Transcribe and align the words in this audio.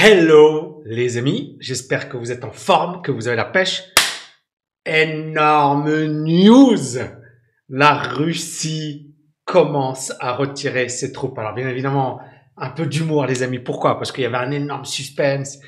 Hello 0.00 0.80
les 0.86 1.16
amis, 1.18 1.56
j'espère 1.58 2.08
que 2.08 2.16
vous 2.16 2.30
êtes 2.30 2.44
en 2.44 2.52
forme, 2.52 3.02
que 3.02 3.10
vous 3.10 3.26
avez 3.26 3.36
la 3.36 3.44
pêche. 3.44 3.82
Énorme 4.86 6.04
news 6.04 7.00
La 7.68 7.94
Russie 7.94 9.12
commence 9.44 10.12
à 10.20 10.36
retirer 10.36 10.88
ses 10.88 11.10
troupes. 11.10 11.36
Alors 11.36 11.52
bien 11.52 11.68
évidemment, 11.68 12.20
un 12.56 12.70
peu 12.70 12.86
d'humour 12.86 13.26
les 13.26 13.42
amis. 13.42 13.58
Pourquoi? 13.58 13.98
Parce 13.98 14.12
qu'il 14.12 14.22
y 14.22 14.26
avait 14.26 14.36
un 14.36 14.52
énorme 14.52 14.84
suspense 14.84 15.58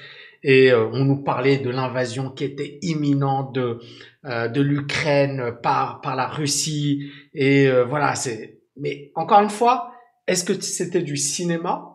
et 0.44 0.70
euh, 0.70 0.86
on 0.92 1.04
nous 1.04 1.24
parlait 1.24 1.58
de 1.58 1.70
l'invasion 1.70 2.30
qui 2.30 2.44
était 2.44 2.78
imminente 2.82 3.52
de, 3.52 3.80
euh, 4.26 4.46
de 4.46 4.60
l'Ukraine 4.60 5.56
par, 5.60 6.00
par 6.02 6.14
la 6.14 6.28
Russie. 6.28 7.10
Et 7.34 7.66
euh, 7.66 7.84
voilà, 7.84 8.14
c'est... 8.14 8.60
Mais 8.76 9.10
encore 9.16 9.40
une 9.40 9.50
fois, 9.50 9.90
est-ce 10.28 10.44
que 10.44 10.52
c'était 10.60 11.02
du 11.02 11.16
cinéma? 11.16 11.89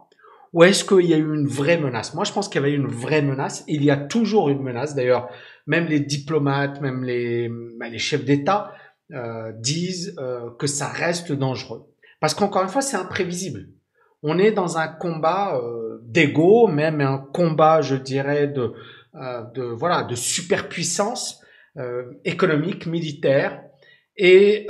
Ou 0.56 0.64
est-ce 0.64 0.86
qu'il 0.86 1.06
y 1.06 1.14
a 1.14 1.18
eu 1.18 1.36
une 1.36 1.48
vraie 1.48 1.78
menace? 1.78 2.14
Moi, 2.14 2.24
je 2.24 2.32
pense 2.32 2.48
qu'il 2.48 2.62
y 2.62 2.64
avait 2.64 2.74
une 2.74 2.88
vraie 2.88 3.21
menace. 3.21 3.66
Il 3.68 3.84
y 3.84 3.92
a 3.92 3.98
toujours 3.98 4.48
une 4.48 4.64
menace. 4.64 4.96
D'ailleurs, 4.96 5.28
même 5.68 5.86
les 5.86 6.00
diplomates, 6.00 6.79
même 6.79 7.04
les, 7.04 7.50
bah, 7.78 7.89
les 7.89 7.98
chefs 7.98 8.24
d'État 8.24 8.71
euh, 9.12 9.52
disent 9.60 10.15
euh, 10.18 10.50
que 10.57 10.65
ça 10.65 10.88
reste 10.88 11.34
dangereux. 11.34 11.84
Parce 12.21 12.34
qu'encore 12.34 12.64
une 12.64 12.70
fois, 12.70 12.82
c'est 12.82 12.96
imprévisible. 12.96 13.68
On 14.24 14.39
est 14.39 14.54
dans 14.54 14.78
un 14.78 14.88
combat 14.88 15.57
euh, 15.57 16.00
d'ego, 16.04 16.68
même 16.68 17.01
un 17.01 17.18
combat, 17.18 17.82
je 17.82 17.98
dirais, 17.98 18.48
de, 18.48 18.71
euh, 19.15 19.43
de 19.56 19.64
voilà, 19.64 20.04
de 20.04 20.15
superpuissance 20.15 21.42
euh, 21.76 22.04
économique, 22.24 22.86
militaire. 22.86 23.62
Et 24.15 24.68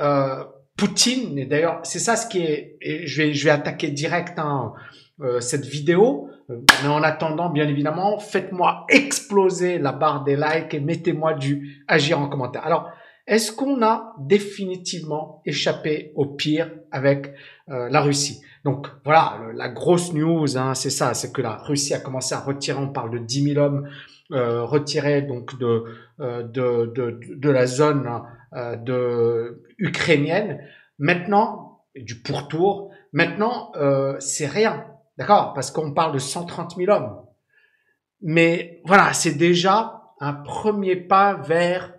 Poutine, 0.77 1.37
et 1.37 1.45
d'ailleurs, 1.45 1.79
c'est 1.83 1.99
ça 1.99 2.15
ce 2.15 2.27
qui 2.27 2.39
est. 2.39 2.79
Je 2.81 3.21
vais, 3.21 3.33
je 3.35 3.45
vais 3.45 3.51
attaquer 3.51 3.91
direct. 3.91 4.39
Hein, 4.39 4.73
euh, 5.21 5.39
cette 5.39 5.65
vidéo. 5.65 6.29
Euh, 6.49 6.61
mais 6.83 6.89
en 6.89 7.03
attendant, 7.03 7.49
bien 7.49 7.67
évidemment, 7.67 8.19
faites-moi 8.19 8.85
exploser 8.89 9.79
la 9.79 9.91
barre 9.91 10.23
des 10.23 10.35
likes 10.35 10.73
et 10.73 10.79
mettez-moi 10.79 11.33
du 11.33 11.83
agir 11.87 12.19
en 12.19 12.27
commentaire. 12.27 12.65
Alors, 12.65 12.91
est-ce 13.27 13.51
qu'on 13.51 13.81
a 13.81 14.13
définitivement 14.19 15.41
échappé 15.45 16.11
au 16.15 16.25
pire 16.25 16.71
avec 16.91 17.33
euh, 17.69 17.89
la 17.89 18.01
Russie? 18.01 18.41
Donc 18.63 18.87
voilà, 19.03 19.39
la 19.55 19.69
grosse 19.69 20.13
news, 20.13 20.57
hein, 20.57 20.73
c'est 20.75 20.89
ça, 20.89 21.13
c'est 21.13 21.31
que 21.31 21.41
la 21.41 21.55
Russie 21.55 21.93
a 21.93 21.99
commencé 21.99 22.35
à 22.35 22.39
retirer, 22.39 22.77
on 22.77 22.89
parle 22.89 23.11
de 23.11 23.17
10 23.19 23.53
000 23.53 23.65
hommes 23.65 23.87
euh, 24.31 24.63
retirés 24.63 25.21
donc 25.21 25.57
de, 25.59 25.85
de, 26.19 26.91
de, 26.93 27.19
de, 27.35 27.49
la 27.49 27.67
zone 27.67 28.21
de 28.53 29.63
ukrainienne. 29.77 30.59
Maintenant, 30.97 31.83
du 31.95 32.15
pourtour, 32.15 32.91
maintenant, 33.13 33.71
c'est 34.19 34.47
rien. 34.47 34.85
D'accord? 35.17 35.53
Parce 35.53 35.71
qu'on 35.71 35.93
parle 35.93 36.13
de 36.13 36.19
130 36.19 36.75
000 36.75 36.91
hommes. 36.91 37.25
Mais 38.21 38.81
voilà, 38.85 39.13
c'est 39.13 39.35
déjà 39.35 40.01
un 40.19 40.33
premier 40.33 40.95
pas 40.95 41.35
vers 41.35 41.93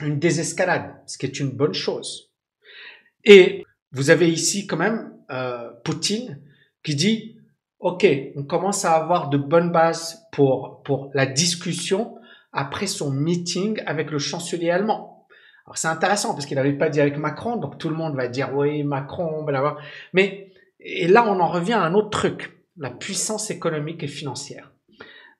une 0.00 0.18
désescalade, 0.18 0.94
ce 1.06 1.18
qui 1.18 1.26
est 1.26 1.40
une 1.40 1.50
bonne 1.50 1.74
chose. 1.74 2.30
Et 3.24 3.64
vous 3.92 4.10
avez 4.10 4.30
ici 4.30 4.66
quand 4.66 4.76
même 4.76 5.16
euh, 5.30 5.70
Poutine 5.84 6.40
qui 6.82 6.94
dit, 6.94 7.38
OK, 7.78 8.06
on 8.36 8.44
commence 8.44 8.84
à 8.84 8.94
avoir 8.94 9.28
de 9.28 9.38
bonnes 9.38 9.70
bases 9.70 10.26
pour, 10.32 10.82
pour 10.82 11.10
la 11.14 11.26
discussion 11.26 12.16
après 12.52 12.86
son 12.86 13.10
meeting 13.10 13.80
avec 13.86 14.10
le 14.10 14.18
chancelier 14.18 14.70
allemand. 14.70 15.26
Alors 15.66 15.78
c'est 15.78 15.88
intéressant 15.88 16.34
parce 16.34 16.46
qu'il 16.46 16.56
n'avait 16.56 16.74
pas 16.76 16.90
dit 16.90 17.00
avec 17.00 17.16
Macron, 17.16 17.56
donc 17.56 17.78
tout 17.78 17.88
le 17.88 17.94
monde 17.94 18.14
va 18.16 18.28
dire 18.28 18.54
oui, 18.54 18.82
Macron, 18.84 19.42
blablabla. 19.44 19.80
Mais 20.12 20.43
et 20.84 21.08
là, 21.08 21.26
on 21.26 21.40
en 21.40 21.48
revient 21.48 21.72
à 21.72 21.82
un 21.82 21.94
autre 21.94 22.10
truc, 22.10 22.60
la 22.76 22.90
puissance 22.90 23.50
économique 23.50 24.02
et 24.02 24.08
financière. 24.08 24.72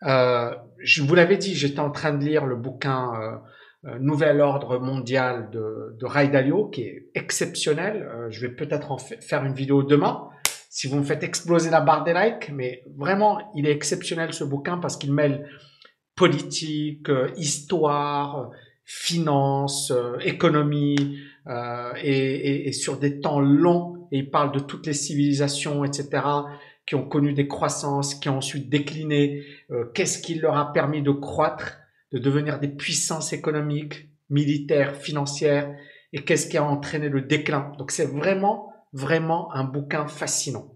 Euh, 0.05 0.55
je 0.79 1.03
vous 1.03 1.15
l'avais 1.15 1.37
dit, 1.37 1.55
j'étais 1.55 1.81
en 1.81 1.91
train 1.91 2.15
de 2.15 2.25
lire 2.25 2.47
le 2.47 2.57
bouquin 2.57 3.13
euh, 3.15 3.37
euh 3.87 3.99
Nouvel 3.99 4.41
ordre 4.41 4.79
mondial 4.79 5.51
de, 5.51 5.97
de 6.01 6.07
Ray 6.07 6.31
Dalio, 6.31 6.69
qui 6.69 6.83
est 6.83 7.11
exceptionnel. 7.15 8.09
Euh, 8.11 8.31
je 8.31 8.41
vais 8.41 8.55
peut-être 8.55 8.91
en 8.91 8.99
faire 8.99 9.45
une 9.45 9.55
vidéo 9.55 9.83
demain, 9.83 10.29
si 10.71 10.89
vous 10.89 10.97
me 10.97 11.05
faites 11.05 11.23
exploser 11.23 11.69
la 11.71 11.83
barre 11.83 12.05
des 12.05 12.15
likes. 12.15 12.51
Mais 12.51 12.83
vraiment, 12.97 13.39
il 13.55 13.67
est 13.67 13.73
exceptionnel 13.73 14.33
ce 14.33 14.45
bouquin 14.45 14.79
parce 14.79 14.97
qu'il 14.97 15.13
mêle 15.13 15.47
politique, 16.17 17.11
euh, 17.11 17.31
histoire, 17.37 18.51
finance, 18.87 19.93
économie, 20.21 21.19
et, 22.03 22.11
et, 22.11 22.69
et 22.69 22.73
sur 22.73 22.99
des 22.99 23.21
temps 23.21 23.41
longs 23.41 23.94
et 24.13 24.19
il 24.19 24.31
parle 24.31 24.53
de 24.53 24.61
toutes 24.61 24.87
les 24.87 24.93
civilisations, 24.93 25.85
etc., 25.85 26.23
qui 26.87 26.95
ont 26.95 27.09
connu 27.09 27.33
des 27.33 27.49
croissances, 27.49 28.15
qui 28.15 28.29
ont 28.29 28.39
ensuite 28.39 28.69
décliné. 28.69 29.45
Euh, 29.71 29.87
qu'est-ce 29.95 30.21
qui 30.21 30.35
leur 30.35 30.57
a 30.57 30.73
permis 30.73 31.03
de 31.03 31.11
croître, 31.11 31.79
de 32.13 32.19
devenir 32.19 32.61
des 32.61 32.69
puissances 32.69 33.33
économiques, 33.33 34.09
militaires, 34.29 34.97
financières, 34.97 35.75
et 36.13 36.25
qu'est-ce 36.25 36.47
qui 36.47 36.57
a 36.57 36.65
entraîné 36.65 37.09
le 37.09 37.23
déclin. 37.23 37.73
Donc 37.79 37.91
c'est 37.91 38.07
vraiment, 38.07 38.73
vraiment 38.93 39.53
un 39.53 39.65
bouquin 39.65 40.07
fascinant. 40.07 40.75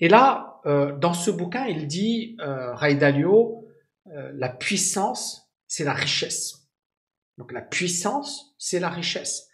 Et 0.00 0.08
là, 0.08 0.60
euh, 0.66 0.96
dans 0.96 1.14
ce 1.14 1.30
bouquin, 1.30 1.66
il 1.66 1.86
dit, 1.86 2.36
euh, 2.40 2.74
Ray 2.74 2.96
Dalio, 2.96 3.66
euh, 4.08 4.30
la 4.34 4.48
puissance, 4.50 5.50
c'est 5.66 5.84
la 5.84 5.94
richesse. 5.94 6.68
Donc 7.38 7.52
la 7.52 7.62
puissance, 7.62 8.54
c'est 8.58 8.80
la 8.80 8.90
richesse 8.90 9.48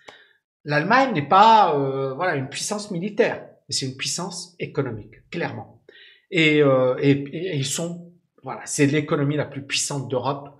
l'Allemagne 0.64 1.12
n'est 1.14 1.28
pas 1.28 1.78
euh, 1.78 2.14
voilà 2.14 2.36
une 2.36 2.48
puissance 2.48 2.90
militaire, 2.90 3.46
mais 3.68 3.74
c'est 3.74 3.86
une 3.86 3.96
puissance 3.96 4.54
économique, 4.58 5.28
clairement. 5.30 5.82
Et, 6.30 6.62
euh, 6.62 6.96
et, 6.98 7.56
ils 7.56 7.66
sont 7.66 8.12
voilà, 8.42 8.62
c'est 8.64 8.86
l'économie 8.86 9.36
la 9.36 9.46
plus 9.46 9.62
puissante 9.62 10.08
d'Europe 10.08 10.58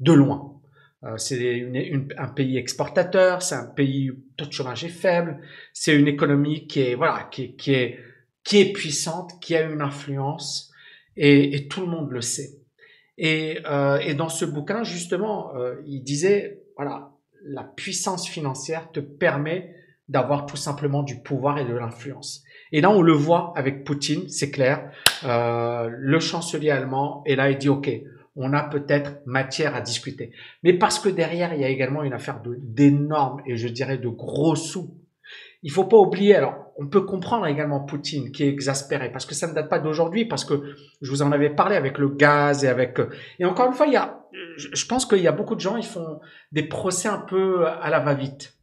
de 0.00 0.12
loin. 0.12 0.60
Euh, 1.04 1.16
c'est 1.16 1.40
une, 1.40 2.12
un 2.16 2.28
pays 2.28 2.56
exportateur, 2.56 3.42
c'est 3.42 3.54
un 3.54 3.66
pays 3.66 4.10
où 4.10 4.14
le 4.14 4.22
taux 4.36 4.46
de 4.46 4.52
chômage 4.52 4.84
est 4.84 4.88
faible, 4.88 5.40
c'est 5.72 5.94
une 5.96 6.08
économie 6.08 6.66
qui 6.66 6.80
est 6.80 6.94
voilà 6.94 7.28
qui 7.30 7.54
est 7.68 7.98
qui 8.44 8.58
est 8.58 8.72
puissante, 8.72 9.40
qui 9.40 9.56
a 9.56 9.62
une 9.62 9.82
influence 9.82 10.72
et, 11.16 11.54
et 11.54 11.68
tout 11.68 11.80
le 11.80 11.86
monde 11.86 12.10
le 12.10 12.20
sait. 12.20 12.58
Et, 13.18 13.58
euh, 13.66 13.98
et 13.98 14.14
dans 14.14 14.28
ce 14.28 14.44
bouquin 14.44 14.84
justement, 14.84 15.54
euh, 15.56 15.76
il 15.86 16.02
disait 16.02 16.62
voilà 16.76 17.11
la 17.44 17.64
puissance 17.64 18.28
financière 18.28 18.90
te 18.92 19.00
permet 19.00 19.74
d'avoir 20.08 20.46
tout 20.46 20.56
simplement 20.56 21.02
du 21.02 21.22
pouvoir 21.22 21.58
et 21.58 21.64
de 21.64 21.74
l'influence. 21.74 22.42
Et 22.72 22.80
là, 22.80 22.90
on 22.90 23.02
le 23.02 23.12
voit 23.12 23.52
avec 23.56 23.84
Poutine, 23.84 24.28
c'est 24.28 24.50
clair. 24.50 24.90
Euh, 25.24 25.88
le 25.90 26.20
chancelier 26.20 26.70
allemand 26.70 27.22
est 27.26 27.36
là 27.36 27.50
et 27.50 27.56
dit, 27.56 27.68
OK, 27.68 27.90
on 28.34 28.52
a 28.52 28.62
peut-être 28.62 29.20
matière 29.26 29.74
à 29.74 29.80
discuter. 29.80 30.32
Mais 30.62 30.72
parce 30.72 30.98
que 30.98 31.08
derrière, 31.08 31.54
il 31.54 31.60
y 31.60 31.64
a 31.64 31.68
également 31.68 32.02
une 32.02 32.14
affaire 32.14 32.40
d'énormes 32.58 33.42
et 33.46 33.56
je 33.56 33.68
dirais 33.68 33.98
de 33.98 34.08
gros 34.08 34.56
sous. 34.56 34.94
Il 35.62 35.70
faut 35.70 35.84
pas 35.84 35.96
oublier, 35.96 36.34
alors 36.34 36.72
on 36.78 36.88
peut 36.88 37.02
comprendre 37.02 37.46
également 37.46 37.84
Poutine 37.84 38.32
qui 38.32 38.44
est 38.44 38.48
exaspéré 38.48 39.12
parce 39.12 39.26
que 39.26 39.34
ça 39.34 39.46
ne 39.46 39.54
date 39.54 39.68
pas 39.68 39.78
d'aujourd'hui, 39.78 40.24
parce 40.24 40.44
que 40.44 40.74
je 41.00 41.10
vous 41.10 41.22
en 41.22 41.30
avais 41.32 41.50
parlé 41.50 41.76
avec 41.76 41.98
le 41.98 42.08
gaz 42.08 42.64
et 42.64 42.68
avec... 42.68 42.98
Et 43.38 43.44
encore 43.44 43.66
une 43.68 43.74
fois, 43.74 43.86
il 43.86 43.92
y 43.92 43.96
a 43.96 44.22
je 44.56 44.86
pense 44.86 45.06
qu'il 45.06 45.20
y 45.20 45.28
a 45.28 45.32
beaucoup 45.32 45.54
de 45.54 45.60
gens, 45.60 45.76
ils 45.76 45.84
font 45.84 46.20
des 46.52 46.64
procès 46.64 47.08
un 47.08 47.18
peu 47.18 47.66
à 47.66 47.90
la 47.90 48.00
va-vite. 48.00 48.54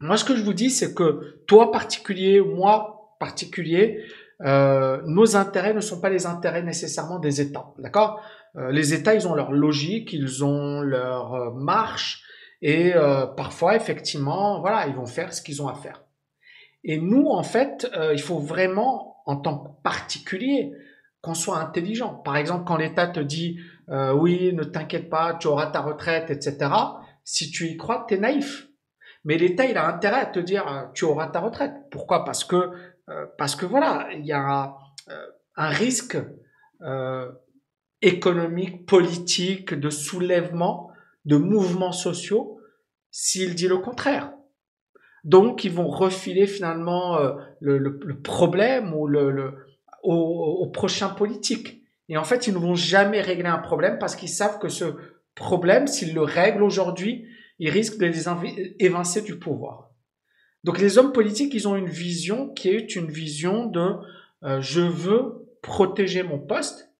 Moi, 0.00 0.16
ce 0.16 0.24
que 0.24 0.36
je 0.36 0.42
vous 0.42 0.52
dis, 0.52 0.70
c'est 0.70 0.94
que 0.94 1.40
toi 1.46 1.72
particulier, 1.72 2.40
moi 2.40 3.16
particulier, 3.18 4.04
euh, 4.44 5.02
nos 5.06 5.36
intérêts 5.36 5.74
ne 5.74 5.80
sont 5.80 6.00
pas 6.00 6.10
les 6.10 6.26
intérêts 6.26 6.62
nécessairement 6.62 7.18
des 7.18 7.40
États, 7.40 7.72
d'accord? 7.78 8.20
Euh, 8.56 8.70
Les 8.70 8.94
États, 8.94 9.14
ils 9.14 9.26
ont 9.26 9.34
leur 9.34 9.50
logique, 9.50 10.12
ils 10.12 10.44
ont 10.44 10.80
leur 10.80 11.34
euh, 11.34 11.50
marche, 11.54 12.22
et 12.60 12.94
euh, 12.94 13.26
parfois, 13.26 13.76
effectivement, 13.76 14.60
voilà, 14.60 14.86
ils 14.86 14.94
vont 14.94 15.06
faire 15.06 15.32
ce 15.32 15.42
qu'ils 15.42 15.62
ont 15.62 15.68
à 15.68 15.74
faire. 15.74 16.04
Et 16.84 16.98
nous, 16.98 17.26
en 17.28 17.42
fait, 17.42 17.90
euh, 17.96 18.12
il 18.12 18.20
faut 18.20 18.38
vraiment, 18.38 19.22
en 19.26 19.36
tant 19.36 19.58
que 19.58 19.68
particulier, 19.82 20.72
qu'on 21.20 21.34
soit 21.34 21.58
intelligent. 21.58 22.14
Par 22.14 22.36
exemple, 22.36 22.64
quand 22.66 22.76
l'État 22.76 23.06
te 23.06 23.20
dit 23.20 23.58
euh, 23.90 24.12
oui, 24.12 24.52
ne 24.54 24.64
t'inquiète 24.64 25.08
pas, 25.10 25.34
tu 25.34 25.46
auras 25.46 25.66
ta 25.66 25.80
retraite, 25.80 26.30
etc. 26.30 26.70
Si 27.24 27.50
tu 27.50 27.66
y 27.66 27.76
crois, 27.76 28.04
tu 28.08 28.14
es 28.14 28.18
naïf. 28.18 28.68
Mais 29.24 29.36
l'État, 29.36 29.64
il 29.66 29.76
a 29.76 29.86
intérêt 29.86 30.20
à 30.20 30.26
te 30.26 30.38
dire 30.38 30.66
euh, 30.68 30.86
tu 30.94 31.04
auras 31.04 31.28
ta 31.28 31.40
retraite. 31.40 31.72
Pourquoi? 31.90 32.24
Parce 32.24 32.44
que 32.44 32.70
euh, 33.08 33.26
parce 33.36 33.56
que 33.56 33.66
voilà, 33.66 34.08
il 34.12 34.24
y 34.26 34.32
a 34.32 34.74
un 35.56 35.68
risque 35.70 36.18
économique, 38.02 38.86
politique, 38.86 39.74
de 39.74 39.90
soulèvement, 39.90 40.90
de 41.24 41.36
mouvements 41.36 41.92
sociaux 41.92 42.57
s'il 43.10 43.54
dit 43.54 43.68
le 43.68 43.78
contraire. 43.78 44.32
Donc, 45.24 45.64
ils 45.64 45.72
vont 45.72 45.88
refiler 45.88 46.46
finalement 46.46 47.18
le, 47.60 47.78
le, 47.78 48.20
problème 48.20 48.94
ou 48.94 49.06
le, 49.06 49.54
au 50.02 50.70
prochain 50.72 51.08
politique. 51.08 51.82
Et 52.08 52.16
en 52.16 52.24
fait, 52.24 52.46
ils 52.46 52.54
ne 52.54 52.58
vont 52.58 52.74
jamais 52.74 53.20
régler 53.20 53.48
un 53.48 53.58
problème 53.58 53.98
parce 53.98 54.16
qu'ils 54.16 54.28
savent 54.28 54.58
que 54.58 54.68
ce 54.68 54.94
problème, 55.34 55.86
s'ils 55.86 56.14
le 56.14 56.22
règlent 56.22 56.62
aujourd'hui, 56.62 57.26
ils 57.58 57.70
risquent 57.70 57.98
de 57.98 58.06
les 58.06 58.28
évincer 58.78 59.22
du 59.22 59.38
pouvoir. 59.38 59.90
Donc 60.64 60.78
les 60.78 60.98
hommes 60.98 61.12
politiques, 61.12 61.54
ils 61.54 61.68
ont 61.68 61.76
une 61.76 61.88
vision 61.88 62.48
qui 62.48 62.68
est 62.68 62.96
une 62.96 63.10
vision 63.10 63.66
de 63.66 63.96
euh, 64.44 64.60
je 64.60 64.80
veux 64.80 65.48
protéger 65.62 66.22
mon 66.22 66.38
poste 66.38 66.92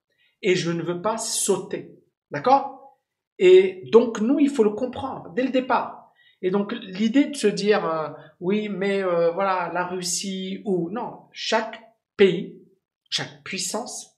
et 0.43 0.55
je 0.55 0.71
ne 0.71 0.83
veux 0.83 1.03
pas 1.03 1.19
sauter. 1.19 1.95
D'accord? 2.31 2.99
Et 3.39 3.89
donc, 3.93 4.21
nous, 4.21 4.39
il 4.39 4.51
faut 4.51 4.65
le 4.65 4.71
comprendre 4.71 5.33
dès 5.35 5.45
le 5.45 5.51
départ. 5.51 5.98
Et 6.43 6.51
donc, 6.51 6.73
l'idée 6.73 7.27
de 7.27 7.37
se 7.37 7.47
dire, 7.47 7.85
euh, 7.85 8.09
oui, 8.41 8.69
mais 8.69 9.03
euh, 9.03 9.31
voilà, 9.33 9.71
la 9.73 9.87
Russie 9.87 10.63
ou 10.65 10.91
non, 10.91 11.23
chaque 11.33 11.81
pays, 12.17 12.63
chaque 13.11 13.43
puissance 13.43 14.17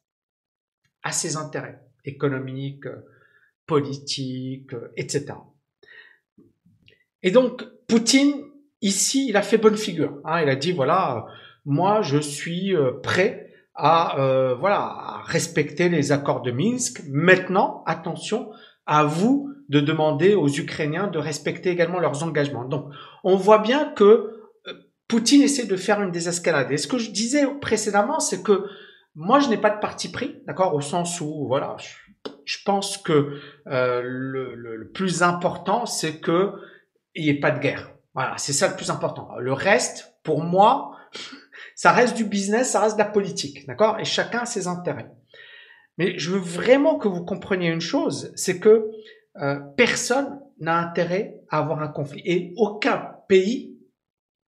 a 1.03 1.13
ses 1.13 1.37
intérêts 1.37 1.81
économiques, 2.05 2.87
politiques, 3.67 4.75
etc. 4.97 5.35
Et 7.23 7.31
donc, 7.31 7.65
Poutine, 7.87 8.35
ici, 8.83 9.29
il 9.29 9.37
a 9.37 9.43
fait 9.43 9.59
bonne 9.59 9.77
figure. 9.77 10.21
Hein. 10.25 10.43
il 10.43 10.49
a 10.49 10.57
dit, 10.57 10.73
voilà, 10.73 11.27
moi, 11.65 12.03
je 12.03 12.19
suis 12.19 12.75
euh, 12.75 12.93
prêt 13.03 13.53
à, 13.75 14.19
euh, 14.21 14.55
voilà, 14.55 14.79
à 14.79 15.23
respecter 15.25 15.89
les 15.89 16.13
accords 16.13 16.43
de 16.43 16.51
Minsk. 16.51 17.03
Maintenant, 17.09 17.83
attention, 17.87 18.51
à 18.87 19.05
vous 19.05 19.53
de 19.71 19.79
demander 19.79 20.35
aux 20.35 20.49
Ukrainiens 20.49 21.07
de 21.07 21.19
respecter 21.19 21.71
également 21.71 22.01
leurs 22.01 22.25
engagements. 22.25 22.65
Donc, 22.65 22.91
on 23.23 23.37
voit 23.37 23.61
bien 23.61 23.93
que 23.93 24.43
euh, 24.67 24.73
Poutine 25.07 25.43
essaie 25.43 25.67
de 25.67 25.77
faire 25.77 26.03
une 26.03 26.11
désescalade. 26.11 26.73
Et 26.73 26.77
ce 26.77 26.89
que 26.89 26.99
je 26.99 27.13
disais 27.13 27.47
précédemment, 27.61 28.19
c'est 28.19 28.43
que 28.43 28.65
moi, 29.15 29.39
je 29.39 29.49
n'ai 29.49 29.57
pas 29.57 29.71
de 29.71 29.79
parti 29.79 30.11
pris, 30.11 30.43
d'accord, 30.47 30.75
au 30.75 30.81
sens 30.81 31.21
où, 31.21 31.47
voilà, 31.47 31.77
je, 32.45 32.59
pense 32.65 32.99
que 32.99 33.39
euh, 33.69 34.03
le, 34.03 34.91
plus 34.93 35.23
important, 35.23 35.87
c'est 35.87 36.19
que 36.19 36.53
il 37.15 37.23
n'y 37.25 37.31
ait 37.31 37.41
pas 37.41 37.53
de 37.53 37.61
guerre. 37.61 37.93
Voilà, 38.15 38.35
c'est 38.39 38.53
ça 38.53 38.69
le 38.69 38.75
plus 38.75 38.91
important. 38.91 39.29
Le 39.39 39.53
reste, 39.53 40.17
pour 40.25 40.43
moi, 40.43 40.97
ça 41.77 41.93
reste 41.93 42.17
du 42.17 42.25
business, 42.25 42.71
ça 42.71 42.81
reste 42.81 42.97
de 42.97 43.03
la 43.03 43.09
politique, 43.09 43.67
d'accord 43.69 44.01
Et 44.01 44.05
chacun 44.05 44.41
a 44.41 44.47
ses 44.47 44.67
intérêts. 44.67 45.13
Mais 45.97 46.19
je 46.19 46.31
veux 46.31 46.41
vraiment 46.41 46.99
que 46.99 47.07
vous 47.07 47.25
compreniez 47.25 47.69
une 47.69 47.81
chose, 47.81 48.33
c'est 48.35 48.59
que 48.59 48.91
euh, 49.41 49.59
personne 49.77 50.41
n'a 50.59 50.77
intérêt 50.79 51.41
à 51.49 51.59
avoir 51.59 51.81
un 51.81 51.89
conflit. 51.89 52.23
Et 52.25 52.53
aucun 52.57 53.17
pays 53.29 53.79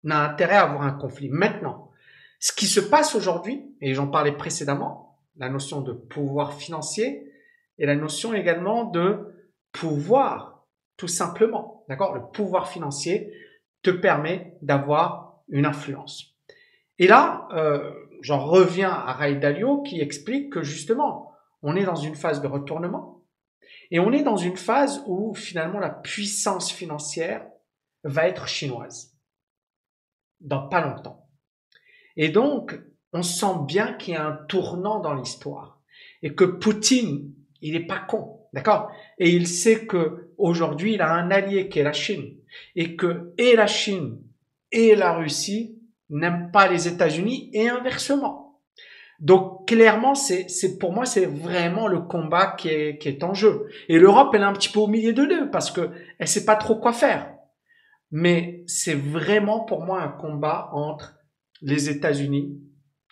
n'a 0.04 0.22
intérêt 0.22 0.56
à 0.56 0.64
avoir 0.64 0.82
un 0.82 0.92
conflit. 0.92 1.28
Maintenant, 1.30 1.90
ce 2.38 2.52
qui 2.52 2.66
se 2.66 2.80
passe 2.80 3.14
aujourd'hui, 3.14 3.64
et 3.80 3.94
j'en 3.94 4.08
parlais 4.08 4.32
précédemment, 4.32 5.18
la 5.36 5.48
notion 5.48 5.80
de 5.80 5.92
pouvoir 5.92 6.54
financier 6.54 7.32
et 7.78 7.86
la 7.86 7.96
notion 7.96 8.34
également 8.34 8.84
de 8.84 9.34
pouvoir, 9.72 10.66
tout 10.96 11.08
simplement. 11.08 11.84
D'accord? 11.88 12.14
Le 12.14 12.22
pouvoir 12.32 12.68
financier 12.68 13.32
te 13.82 13.90
permet 13.90 14.58
d'avoir 14.60 15.42
une 15.48 15.66
influence. 15.66 16.36
Et 16.98 17.06
là, 17.06 17.48
euh, 17.54 17.92
j'en 18.20 18.44
reviens 18.44 18.90
à 18.90 19.12
Ray 19.12 19.38
Dalio 19.38 19.82
qui 19.82 20.00
explique 20.00 20.52
que 20.52 20.62
justement, 20.62 21.32
on 21.62 21.76
est 21.76 21.84
dans 21.84 21.96
une 21.96 22.14
phase 22.14 22.42
de 22.42 22.46
retournement 22.46 23.21
et 23.90 23.98
on 23.98 24.12
est 24.12 24.22
dans 24.22 24.36
une 24.36 24.56
phase 24.56 25.02
où 25.06 25.34
finalement 25.34 25.78
la 25.78 25.90
puissance 25.90 26.72
financière 26.72 27.46
va 28.04 28.26
être 28.26 28.48
chinoise. 28.48 29.14
Dans 30.40 30.68
pas 30.68 30.80
longtemps. 30.80 31.28
Et 32.16 32.30
donc, 32.30 32.80
on 33.12 33.22
sent 33.22 33.66
bien 33.66 33.92
qu'il 33.94 34.14
y 34.14 34.16
a 34.16 34.26
un 34.26 34.36
tournant 34.48 35.00
dans 35.00 35.14
l'histoire. 35.14 35.80
Et 36.22 36.34
que 36.34 36.44
Poutine, 36.44 37.32
il 37.60 37.74
n'est 37.74 37.86
pas 37.86 37.98
con, 37.98 38.40
d'accord? 38.52 38.90
Et 39.18 39.30
il 39.30 39.46
sait 39.46 39.86
que 39.86 40.32
aujourd'hui, 40.38 40.94
il 40.94 41.02
a 41.02 41.12
un 41.12 41.30
allié 41.30 41.68
qui 41.68 41.78
est 41.78 41.84
la 41.84 41.92
Chine. 41.92 42.36
Et 42.74 42.96
que 42.96 43.34
et 43.38 43.56
la 43.56 43.66
Chine 43.66 44.22
et 44.70 44.94
la 44.94 45.14
Russie 45.14 45.78
n'aiment 46.08 46.50
pas 46.50 46.68
les 46.68 46.88
États-Unis 46.88 47.50
et 47.52 47.68
inversement. 47.68 48.41
Donc 49.22 49.68
clairement, 49.68 50.16
c'est 50.16 50.48
c'est 50.48 50.78
pour 50.78 50.92
moi 50.92 51.06
c'est 51.06 51.26
vraiment 51.26 51.86
le 51.86 52.00
combat 52.00 52.56
qui 52.58 52.68
est 52.68 52.98
qui 52.98 53.08
est 53.08 53.22
en 53.22 53.34
jeu. 53.34 53.68
Et 53.88 54.00
l'Europe 54.00 54.34
elle 54.34 54.42
est 54.42 54.44
un 54.44 54.52
petit 54.52 54.68
peu 54.68 54.80
au 54.80 54.88
milieu 54.88 55.12
de 55.12 55.24
deux 55.24 55.48
parce 55.50 55.70
que 55.70 55.90
elle 56.18 56.26
sait 56.26 56.44
pas 56.44 56.56
trop 56.56 56.74
quoi 56.74 56.92
faire. 56.92 57.32
Mais 58.10 58.64
c'est 58.66 58.96
vraiment 58.96 59.60
pour 59.60 59.84
moi 59.84 60.02
un 60.02 60.08
combat 60.08 60.70
entre 60.72 61.14
les 61.62 61.88
États-Unis, 61.88 62.60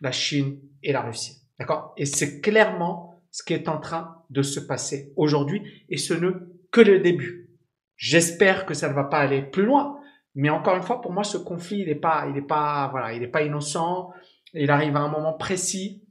la 0.00 0.10
Chine 0.10 0.58
et 0.82 0.92
la 0.92 1.00
Russie. 1.00 1.42
D'accord? 1.60 1.94
Et 1.96 2.06
c'est 2.06 2.40
clairement 2.40 3.22
ce 3.30 3.44
qui 3.44 3.54
est 3.54 3.68
en 3.68 3.78
train 3.78 4.16
de 4.30 4.42
se 4.42 4.58
passer 4.58 5.12
aujourd'hui 5.14 5.62
et 5.88 5.96
ce 5.96 6.12
n'est 6.12 6.34
que 6.72 6.80
le 6.80 6.98
début. 6.98 7.50
J'espère 7.96 8.66
que 8.66 8.74
ça 8.74 8.88
ne 8.88 8.94
va 8.94 9.04
pas 9.04 9.18
aller 9.18 9.42
plus 9.42 9.64
loin, 9.64 10.00
mais 10.34 10.50
encore 10.50 10.76
une 10.76 10.82
fois, 10.82 11.00
pour 11.00 11.12
moi, 11.12 11.22
ce 11.22 11.36
conflit, 11.36 11.80
il 11.80 11.86
n'est 11.86 11.94
pas, 11.94 12.26
il 12.28 12.36
est 12.36 12.46
pas, 12.46 12.88
voilà, 12.90 13.12
il 13.12 13.20
n'est 13.20 13.28
pas 13.28 13.42
innocent. 13.42 14.10
Il 14.54 14.70
arrive 14.70 14.96
à 14.96 15.00
un 15.00 15.08
moment 15.08 15.32
précis. 15.32 16.04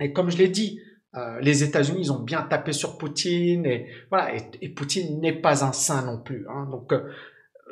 Et 0.00 0.12
comme 0.12 0.30
je 0.30 0.38
l'ai 0.38 0.48
dit, 0.48 0.80
euh, 1.16 1.40
les 1.40 1.64
États-Unis, 1.64 2.00
ils 2.02 2.12
ont 2.12 2.22
bien 2.22 2.42
tapé 2.42 2.72
sur 2.72 2.96
Poutine 2.96 3.66
et 3.66 3.88
voilà. 4.10 4.32
Et, 4.60 4.68
Poutine 4.68 5.20
n'est 5.20 5.40
pas 5.40 5.64
un 5.64 5.72
saint 5.72 6.04
non 6.04 6.22
plus. 6.22 6.46
Hein, 6.48 6.68
donc 6.70 6.92
euh, 6.92 7.10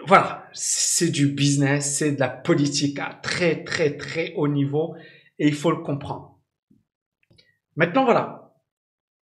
voilà, 0.07 0.49
c'est 0.53 1.11
du 1.11 1.29
business, 1.29 1.99
c'est 1.99 2.13
de 2.13 2.21
la 2.21 2.29
politique 2.29 2.99
à 2.99 3.19
très 3.23 3.63
très 3.65 3.97
très 3.97 4.35
haut 4.35 4.49
niveau 4.49 4.95
et 5.39 5.47
il 5.47 5.55
faut 5.55 5.71
le 5.71 5.83
comprendre. 5.83 6.39
Maintenant 7.77 8.05
voilà, 8.05 8.55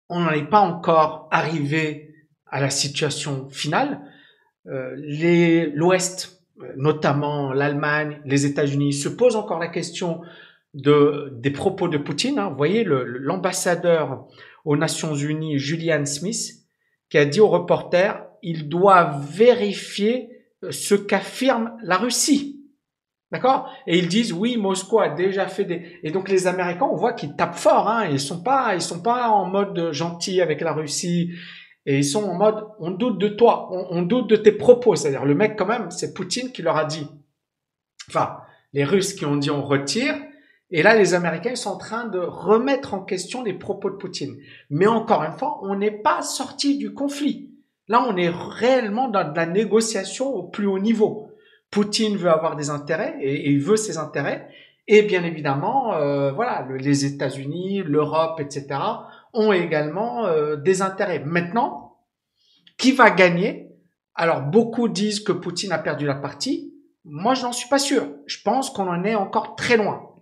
on 0.08 0.20
n'en 0.20 0.30
est 0.30 0.48
pas 0.48 0.60
encore 0.60 1.28
arrivé 1.32 2.14
à 2.46 2.60
la 2.60 2.70
situation 2.70 3.50
finale. 3.50 4.00
Euh, 4.68 4.94
L'Ouest, 5.74 6.46
notamment 6.76 7.52
l'Allemagne, 7.52 8.20
les 8.24 8.46
États-Unis, 8.46 8.92
se 8.92 9.08
posent 9.08 9.36
encore 9.36 9.58
la 9.58 9.68
question 9.68 10.20
de, 10.74 11.32
des 11.40 11.50
propos 11.50 11.88
de 11.88 11.98
Poutine. 11.98 12.38
Hein. 12.38 12.48
Vous 12.50 12.56
voyez 12.56 12.84
l'ambassadeur 12.84 14.26
aux 14.64 14.76
Nations 14.76 15.14
Unies, 15.14 15.58
Julian 15.58 16.04
Smith, 16.04 16.50
qui 17.08 17.18
a 17.18 17.24
dit 17.24 17.40
aux 17.40 17.48
reporters, 17.48 18.26
il 18.42 18.68
doit 18.68 19.20
vérifier 19.30 20.30
ce 20.70 20.94
qu'affirme 20.94 21.76
la 21.82 21.96
Russie. 21.96 22.54
D'accord? 23.30 23.68
Et 23.86 23.98
ils 23.98 24.08
disent 24.08 24.32
oui, 24.32 24.56
Moscou 24.56 25.00
a 25.00 25.08
déjà 25.08 25.48
fait 25.48 25.64
des 25.64 25.98
et 26.02 26.12
donc 26.12 26.28
les 26.28 26.46
Américains, 26.46 26.86
on 26.90 26.94
voit 26.94 27.14
qu'ils 27.14 27.34
tapent 27.34 27.56
fort. 27.56 27.88
Hein, 27.88 28.06
ils 28.10 28.20
sont 28.20 28.42
pas, 28.42 28.74
ils 28.74 28.80
sont 28.80 29.02
pas 29.02 29.28
en 29.28 29.46
mode 29.46 29.92
gentil 29.92 30.40
avec 30.40 30.60
la 30.60 30.72
Russie 30.72 31.32
et 31.86 31.98
ils 31.98 32.04
sont 32.04 32.22
en 32.22 32.34
mode 32.34 32.64
on 32.78 32.92
doute 32.92 33.18
de 33.18 33.28
toi, 33.28 33.68
on, 33.70 34.02
doute 34.02 34.30
de 34.30 34.36
tes 34.36 34.52
propos. 34.52 34.94
C'est-à-dire 34.94 35.24
le 35.24 35.34
mec 35.34 35.56
quand 35.58 35.66
même, 35.66 35.90
c'est 35.90 36.14
Poutine 36.14 36.52
qui 36.52 36.62
leur 36.62 36.76
a 36.76 36.84
dit. 36.84 37.08
Enfin, 38.08 38.36
les 38.72 38.84
Russes 38.84 39.14
qui 39.14 39.26
ont 39.26 39.36
dit 39.36 39.50
on 39.50 39.62
retire. 39.62 40.14
Et 40.70 40.82
là, 40.82 40.96
les 40.96 41.14
Américains 41.14 41.54
sont 41.54 41.70
en 41.70 41.76
train 41.76 42.06
de 42.06 42.18
remettre 42.18 42.94
en 42.94 43.00
question 43.00 43.42
les 43.42 43.52
propos 43.52 43.90
de 43.90 43.96
Poutine. 43.96 44.36
Mais 44.70 44.86
encore 44.86 45.22
une 45.22 45.36
fois, 45.38 45.60
on 45.62 45.76
n'est 45.76 45.90
pas 45.90 46.22
sorti 46.22 46.78
du 46.78 46.94
conflit. 46.94 47.50
Là, 47.88 48.04
on 48.08 48.16
est 48.16 48.30
réellement 48.30 49.08
dans 49.08 49.30
de 49.30 49.36
la 49.36 49.46
négociation 49.46 50.34
au 50.34 50.44
plus 50.44 50.66
haut 50.66 50.78
niveau. 50.78 51.28
Poutine 51.70 52.16
veut 52.16 52.30
avoir 52.30 52.56
des 52.56 52.70
intérêts 52.70 53.16
et, 53.20 53.50
il 53.50 53.60
veut 53.60 53.76
ses 53.76 53.98
intérêts. 53.98 54.48
Et 54.86 55.02
bien 55.02 55.22
évidemment, 55.24 55.94
euh, 55.94 56.32
voilà, 56.32 56.66
les 56.78 57.04
États-Unis, 57.04 57.82
l'Europe, 57.82 58.40
etc., 58.40 58.66
ont 59.32 59.52
également 59.52 60.26
euh, 60.26 60.56
des 60.56 60.82
intérêts. 60.82 61.20
Maintenant, 61.20 61.96
qui 62.78 62.92
va 62.92 63.10
gagner? 63.10 63.70
Alors, 64.14 64.42
beaucoup 64.42 64.88
disent 64.88 65.20
que 65.20 65.32
Poutine 65.32 65.72
a 65.72 65.78
perdu 65.78 66.06
la 66.06 66.14
partie. 66.14 66.72
Moi, 67.04 67.34
je 67.34 67.42
n'en 67.42 67.52
suis 67.52 67.68
pas 67.68 67.78
sûr. 67.78 68.08
Je 68.26 68.38
pense 68.42 68.70
qu'on 68.70 68.88
en 68.88 69.04
est 69.04 69.14
encore 69.14 69.56
très 69.56 69.76
loin. 69.76 70.13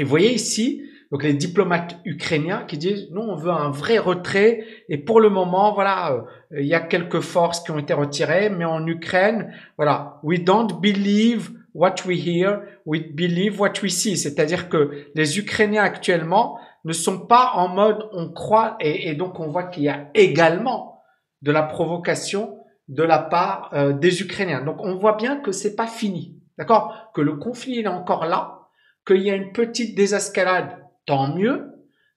Et 0.00 0.02
vous 0.02 0.08
voyez 0.08 0.32
ici, 0.32 0.82
donc 1.12 1.22
les 1.24 1.34
diplomates 1.34 1.98
ukrainiens 2.06 2.64
qui 2.66 2.78
disent 2.78 3.10
non, 3.10 3.32
on 3.32 3.36
veut 3.36 3.50
un 3.50 3.68
vrai 3.68 3.98
retrait 3.98 4.64
et 4.88 4.96
pour 4.96 5.20
le 5.20 5.28
moment, 5.28 5.74
voilà, 5.74 6.14
euh, 6.14 6.22
il 6.58 6.66
y 6.66 6.72
a 6.72 6.80
quelques 6.80 7.20
forces 7.20 7.60
qui 7.60 7.70
ont 7.70 7.78
été 7.78 7.92
retirées, 7.92 8.48
mais 8.48 8.64
en 8.64 8.86
Ukraine, 8.86 9.52
voilà, 9.76 10.18
we 10.22 10.42
don't 10.42 10.80
believe 10.80 11.50
what 11.74 11.96
we 12.06 12.26
hear, 12.26 12.62
we 12.86 13.02
believe 13.12 13.60
what 13.60 13.74
we 13.82 13.92
see. 13.92 14.16
C'est-à-dire 14.16 14.70
que 14.70 15.04
les 15.14 15.38
Ukrainiens 15.38 15.82
actuellement 15.82 16.58
ne 16.86 16.94
sont 16.94 17.26
pas 17.26 17.50
en 17.56 17.68
mode 17.68 18.08
on 18.14 18.30
croit 18.30 18.78
et, 18.80 19.14
donc 19.14 19.38
on 19.38 19.48
voit 19.48 19.64
qu'il 19.64 19.82
y 19.82 19.90
a 19.90 20.08
également 20.14 21.02
de 21.42 21.52
la 21.52 21.62
provocation 21.62 22.56
de 22.88 23.02
la 23.02 23.18
part 23.18 23.68
euh, 23.74 23.92
des 23.92 24.22
Ukrainiens. 24.22 24.62
Donc 24.62 24.78
on 24.80 24.94
voit 24.94 25.16
bien 25.16 25.36
que 25.36 25.52
c'est 25.52 25.76
pas 25.76 25.86
fini, 25.86 26.38
d'accord, 26.56 27.10
que 27.14 27.20
le 27.20 27.36
conflit 27.36 27.80
est 27.80 27.86
encore 27.86 28.24
là, 28.24 28.59
qu'il 29.06 29.22
y 29.22 29.30
a 29.30 29.36
une 29.36 29.52
petite 29.52 29.96
désescalade 29.96 30.84
tant 31.06 31.34
mieux, 31.34 31.70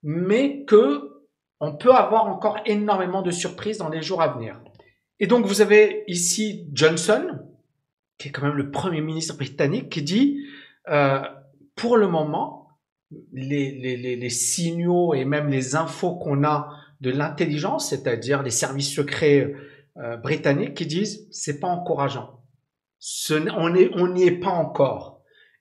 mais 0.04 0.66
que 0.66 1.10
on 1.60 1.76
peut 1.76 1.94
avoir 1.94 2.26
encore 2.26 2.58
énormément 2.66 3.22
de 3.22 3.32
surprises 3.32 3.78
dans 3.78 3.90
les 3.90 4.02
jours 4.02 4.22
à 4.22 4.34
venir. 4.34 4.62
Et 5.20 5.28
donc 5.28 5.46
vous 5.46 5.62
avez 5.62 6.04
ici 6.08 6.68
Johnson, 6.74 7.40
qui 8.18 8.28
est 8.28 8.32
quand 8.32 8.46
même 8.46 8.58
le 8.58 8.72
premier 8.72 9.02
ministre 9.02 9.38
britannique, 9.38 9.90
qui 9.90 10.02
dit 10.02 10.46
euh, 10.90 11.22
pour 11.76 11.98
le 11.98 12.08
moment, 12.08 12.68
les, 13.32 13.72
les, 13.72 14.16
les, 14.16 14.30
signaux 14.30 15.14
et 15.14 15.24
même 15.24 15.48
les 15.48 15.76
infos 15.76 16.16
qu'on 16.16 16.44
a 16.44 16.70
de 17.00 17.12
l'intelligence, 17.12 17.90
c'est-à-dire 17.90 18.44
les 18.44 18.50
services 18.50 18.94
secrets 18.94 19.54
euh, 19.98 20.18
britanniques, 20.18 20.74
qui 20.74 20.86
disent 20.86 21.28
c'est 21.32 21.60
pas 21.60 21.68
encourageant. 21.68 22.42
Ce, 23.00 23.34
on 23.56 24.08
n'y 24.08 24.24
est 24.24 24.40
pas 24.40 24.50
encore. 24.50 25.13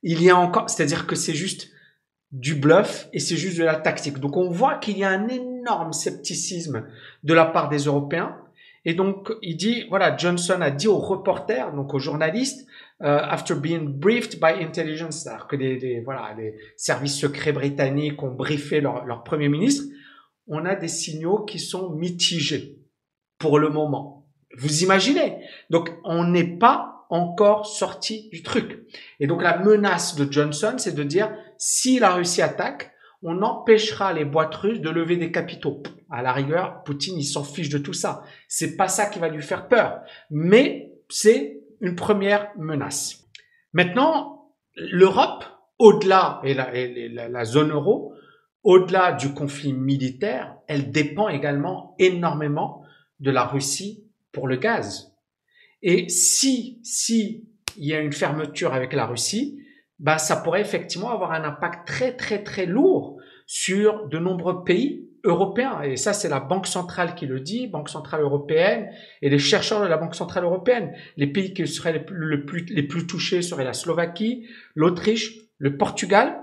Il 0.03 0.23
y 0.23 0.31
a 0.31 0.37
encore, 0.37 0.69
c'est-à-dire 0.69 1.07
que 1.07 1.15
c'est 1.15 1.35
juste 1.35 1.71
du 2.33 2.55
bluff 2.55 3.09
et 3.13 3.21
c'est 3.21 3.37
juste 3.37 3.59
de 3.59 3.65
la 3.65 3.77
tactique. 3.77 4.19
Donc 4.19 4.37
on 4.37 4.51
voit 4.51 4.77
qu'il 4.77 4.99
y 4.99 5.05
a 5.05 5.11
un 5.11 5.29
énorme 5.29 5.93
scepticisme 5.93 6.87
de 7.23 7.35
la 7.35 7.45
part 7.45 7.69
des 7.69 7.79
Européens. 7.79 8.37
Et 8.85 8.95
donc 8.95 9.33
il 9.43 9.57
dit, 9.57 9.85
voilà, 9.89 10.17
Johnson 10.17 10.61
a 10.61 10.71
dit 10.71 10.89
aux 10.89 10.99
reporters, 10.99 11.73
donc 11.73 11.95
aux 11.95 11.99
journalistes, 11.99 12.67
euh, 13.03 13.19
after 13.23 13.55
being 13.55 13.87
briefed 13.87 14.41
by 14.41 14.63
intelligence, 14.63 15.23
c'est-à-dire 15.23 15.47
que 15.47 15.57
les, 15.57 16.01
voilà, 16.01 16.35
les 16.37 16.55
services 16.77 17.19
secrets 17.19 17.53
britanniques 17.53 18.23
ont 18.23 18.33
briefé 18.33 18.81
leur, 18.81 19.05
leur 19.05 19.23
premier 19.23 19.49
ministre, 19.49 19.85
on 20.49 20.65
a 20.65 20.75
des 20.75 20.89
signaux 20.89 21.45
qui 21.45 21.59
sont 21.59 21.91
mitigés 21.91 22.79
pour 23.39 23.59
le 23.59 23.69
moment. 23.69 24.27
Vous 24.57 24.83
imaginez 24.83 25.39
Donc 25.71 25.91
on 26.05 26.25
n'est 26.25 26.59
pas 26.59 26.92
encore 27.13 27.67
sorti 27.67 28.31
du 28.33 28.43
truc. 28.43 28.87
Et 29.21 29.27
donc 29.27 29.43
la 29.43 29.59
menace 29.59 30.17
de 30.17 30.31
Johnson, 30.33 30.75
c'est 30.79 30.95
de 30.95 31.03
dire 31.03 31.31
si 31.59 31.99
la 31.99 32.15
Russie 32.15 32.41
attaque, 32.41 32.93
on 33.23 33.43
empêchera 33.43 34.15
les 34.15 34.25
boîtes 34.25 34.55
russes 34.55 34.81
de 34.81 34.89
lever 34.89 35.17
des 35.17 35.31
capitaux. 35.31 35.83
À 36.11 36.23
la 36.23 36.33
rigueur, 36.33 36.83
Poutine, 36.85 37.19
il 37.19 37.25
s'en 37.25 37.45
fiche 37.45 37.69
de 37.69 37.79
tout 37.79 37.93
ça. 37.93 38.23
C'est 38.49 38.77
pas 38.77 38.89
ça 38.89 39.07
qui 39.07 39.19
va 39.19 39.29
lui 39.29 39.43
faire 39.43 39.69
peur. 39.69 40.01
Mais 40.31 40.95
c'est 41.11 41.61
une 41.83 41.95
première 41.95 42.49
menace. 42.57 43.29
Maintenant, 43.75 44.51
l'Europe, 44.75 45.45
au-delà, 45.79 46.41
et, 46.45 46.55
la, 46.55 47.29
la 47.29 47.45
zone 47.45 47.73
euro, 47.73 48.15
au-delà 48.65 49.13
du 49.13 49.35
conflit 49.35 49.75
militaire, 49.75 50.57
elle 50.67 50.91
dépend 50.91 51.29
également 51.29 51.95
énormément 51.99 52.83
de 53.21 53.31
la 53.31 53.45
Russie 53.45 54.05
pour 54.33 54.49
le 54.49 54.57
gaz. 54.57 55.12
Et 55.83 56.09
si, 56.09 56.81
si 56.83 57.49
il 57.77 57.87
y 57.87 57.95
a 57.95 58.01
une 58.01 58.13
fermeture 58.13 58.75
avec 58.75 58.93
la 58.93 59.07
Russie, 59.07 59.59
bah, 59.99 60.19
ça 60.19 60.37
pourrait 60.37 60.61
effectivement 60.61 61.11
avoir 61.11 61.33
un 61.33 61.45
impact 61.45 61.87
très, 61.87 62.17
très, 62.17 62.43
très 62.43 62.67
lourd 62.67 63.19
sur 63.47 64.09
de 64.09 64.19
nombreux 64.19 64.65
pays 64.65 65.09
européens. 65.25 65.81
Et 65.83 65.97
ça, 65.97 66.13
c'est 66.13 66.29
la 66.29 66.41
Banque 66.41 66.67
centrale 66.67 67.15
qui 67.15 67.27
le 67.27 67.41
dit, 67.41 67.67
Banque 67.69 67.89
centrale 67.89 68.21
européenne, 68.21 68.91
et 69.21 69.31
les 69.31 69.39
chercheurs 69.39 69.81
de 69.81 69.87
la 69.87 69.97
Banque 69.97 70.15
centrale 70.15 70.45
européenne. 70.45 70.93
Les 71.17 71.29
pays 71.29 71.55
qui 71.55 71.67
seraient 71.67 71.93
les 71.93 72.01
plus, 72.01 72.65
les 72.69 72.83
plus, 72.83 73.07
touchés 73.07 73.43
seraient 73.43 73.65
la 73.65 73.73
Slovaquie, 73.73 74.47
l'Autriche, 74.75 75.39
le 75.59 75.77
Portugal. 75.77 76.41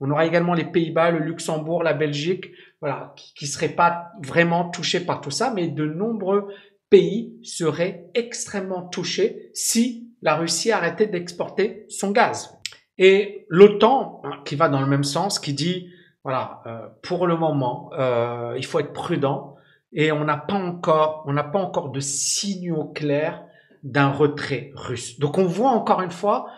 On 0.00 0.10
aura 0.10 0.26
également 0.26 0.54
les 0.54 0.64
Pays-Bas, 0.64 1.10
le 1.10 1.20
Luxembourg, 1.20 1.82
la 1.82 1.94
Belgique, 1.94 2.52
voilà, 2.80 3.14
qui 3.16 3.46
ne 3.46 3.50
seraient 3.50 3.68
pas 3.70 4.12
vraiment 4.22 4.68
touchés 4.68 5.00
par 5.00 5.20
tout 5.20 5.30
ça, 5.30 5.52
mais 5.54 5.66
de 5.68 5.86
nombreux 5.86 6.48
pays 6.90 7.38
seraient 7.42 8.10
extrêmement 8.14 8.88
touchés 8.88 9.50
si 9.54 10.08
la 10.22 10.36
Russie 10.36 10.72
arrêtait 10.72 11.06
d'exporter 11.06 11.84
son 11.88 12.10
gaz. 12.10 12.58
Et 12.98 13.46
l'OTAN, 13.48 14.20
hein, 14.24 14.42
qui 14.44 14.56
va 14.56 14.68
dans 14.68 14.80
le 14.80 14.86
même 14.86 15.04
sens, 15.04 15.38
qui 15.38 15.52
dit, 15.52 15.88
voilà, 16.24 16.62
euh, 16.66 16.88
pour 17.02 17.26
le 17.26 17.36
moment, 17.36 17.90
euh, 17.92 18.54
il 18.56 18.64
faut 18.64 18.80
être 18.80 18.92
prudent 18.92 19.54
et 19.92 20.12
on 20.12 20.24
n'a 20.24 20.36
pas 20.36 20.54
encore, 20.54 21.24
on 21.26 21.32
n'a 21.32 21.44
pas 21.44 21.60
encore 21.60 21.90
de 21.90 22.00
signaux 22.00 22.86
clairs 22.86 23.44
d'un 23.82 24.10
retrait 24.10 24.72
russe. 24.74 25.18
Donc 25.18 25.38
on 25.38 25.46
voit 25.46 25.70
encore 25.70 26.02
une 26.02 26.10
fois 26.10 26.50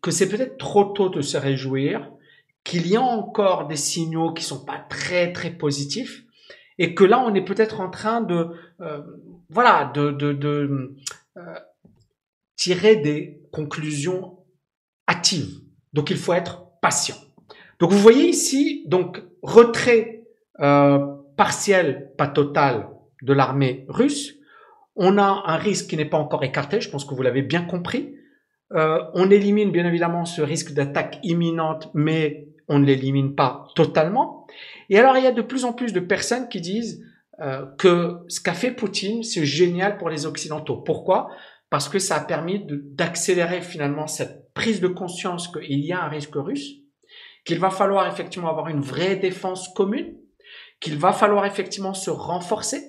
que 0.00 0.10
c'est 0.10 0.28
peut-être 0.28 0.58
trop 0.58 0.84
tôt 0.84 1.08
de 1.08 1.20
se 1.20 1.36
réjouir, 1.36 2.12
qu'il 2.62 2.86
y 2.86 2.96
a 2.96 3.02
encore 3.02 3.66
des 3.66 3.76
signaux 3.76 4.32
qui 4.32 4.44
sont 4.44 4.64
pas 4.64 4.78
très 4.78 5.32
très 5.32 5.50
positifs 5.50 6.24
et 6.78 6.94
que 6.94 7.04
là 7.04 7.20
on 7.20 7.34
est 7.34 7.44
peut-être 7.44 7.80
en 7.80 7.90
train 7.90 8.20
de, 8.20 8.48
euh, 8.80 9.02
voilà, 9.50 9.90
de, 9.94 10.10
de, 10.10 10.32
de 10.32 10.96
tirer 12.56 12.96
des 12.96 13.40
conclusions 13.52 14.38
active. 15.06 15.60
Donc 15.92 16.10
il 16.10 16.16
faut 16.16 16.34
être 16.34 16.64
patient. 16.80 17.16
Donc 17.78 17.92
vous 17.92 17.98
voyez 17.98 18.28
ici, 18.28 18.84
donc 18.86 19.22
retrait 19.42 20.24
euh, 20.60 20.98
partiel, 21.36 22.12
pas 22.18 22.26
total, 22.28 22.88
de 23.22 23.32
l'armée 23.32 23.84
russe. 23.88 24.34
On 24.96 25.18
a 25.18 25.42
un 25.46 25.56
risque 25.56 25.90
qui 25.90 25.96
n'est 25.96 26.04
pas 26.04 26.18
encore 26.18 26.42
écarté, 26.44 26.80
je 26.80 26.90
pense 26.90 27.04
que 27.04 27.14
vous 27.14 27.22
l'avez 27.22 27.42
bien 27.42 27.62
compris. 27.62 28.16
Euh, 28.74 28.98
on 29.14 29.30
élimine 29.30 29.70
bien 29.70 29.86
évidemment 29.86 30.24
ce 30.24 30.42
risque 30.42 30.72
d'attaque 30.72 31.18
imminente, 31.22 31.90
mais 31.94 32.48
on 32.68 32.78
ne 32.78 32.86
l'élimine 32.86 33.34
pas 33.34 33.68
totalement. 33.74 34.46
Et 34.90 34.98
alors 34.98 35.16
il 35.16 35.24
y 35.24 35.26
a 35.26 35.32
de 35.32 35.42
plus 35.42 35.64
en 35.64 35.72
plus 35.72 35.92
de 35.92 36.00
personnes 36.00 36.48
qui 36.48 36.60
disent 36.60 37.02
euh, 37.40 37.66
que 37.78 38.18
ce 38.28 38.40
qu'a 38.40 38.54
fait 38.54 38.72
Poutine, 38.72 39.22
c'est 39.22 39.46
génial 39.46 39.96
pour 39.96 40.10
les 40.10 40.26
Occidentaux. 40.26 40.76
Pourquoi? 40.76 41.28
Parce 41.70 41.88
que 41.88 41.98
ça 41.98 42.16
a 42.16 42.20
permis 42.20 42.64
d'accélérer 42.66 43.60
finalement 43.60 44.06
cette 44.06 44.52
prise 44.54 44.80
de 44.80 44.88
conscience 44.88 45.48
qu'il 45.48 45.84
y 45.84 45.92
a 45.92 46.02
un 46.02 46.08
risque 46.08 46.34
russe, 46.34 46.76
qu'il 47.44 47.58
va 47.58 47.70
falloir 47.70 48.08
effectivement 48.08 48.50
avoir 48.50 48.68
une 48.68 48.80
vraie 48.80 49.16
défense 49.16 49.68
commune, 49.74 50.16
qu'il 50.80 50.96
va 50.96 51.12
falloir 51.12 51.44
effectivement 51.46 51.94
se 51.94 52.10
renforcer, 52.10 52.82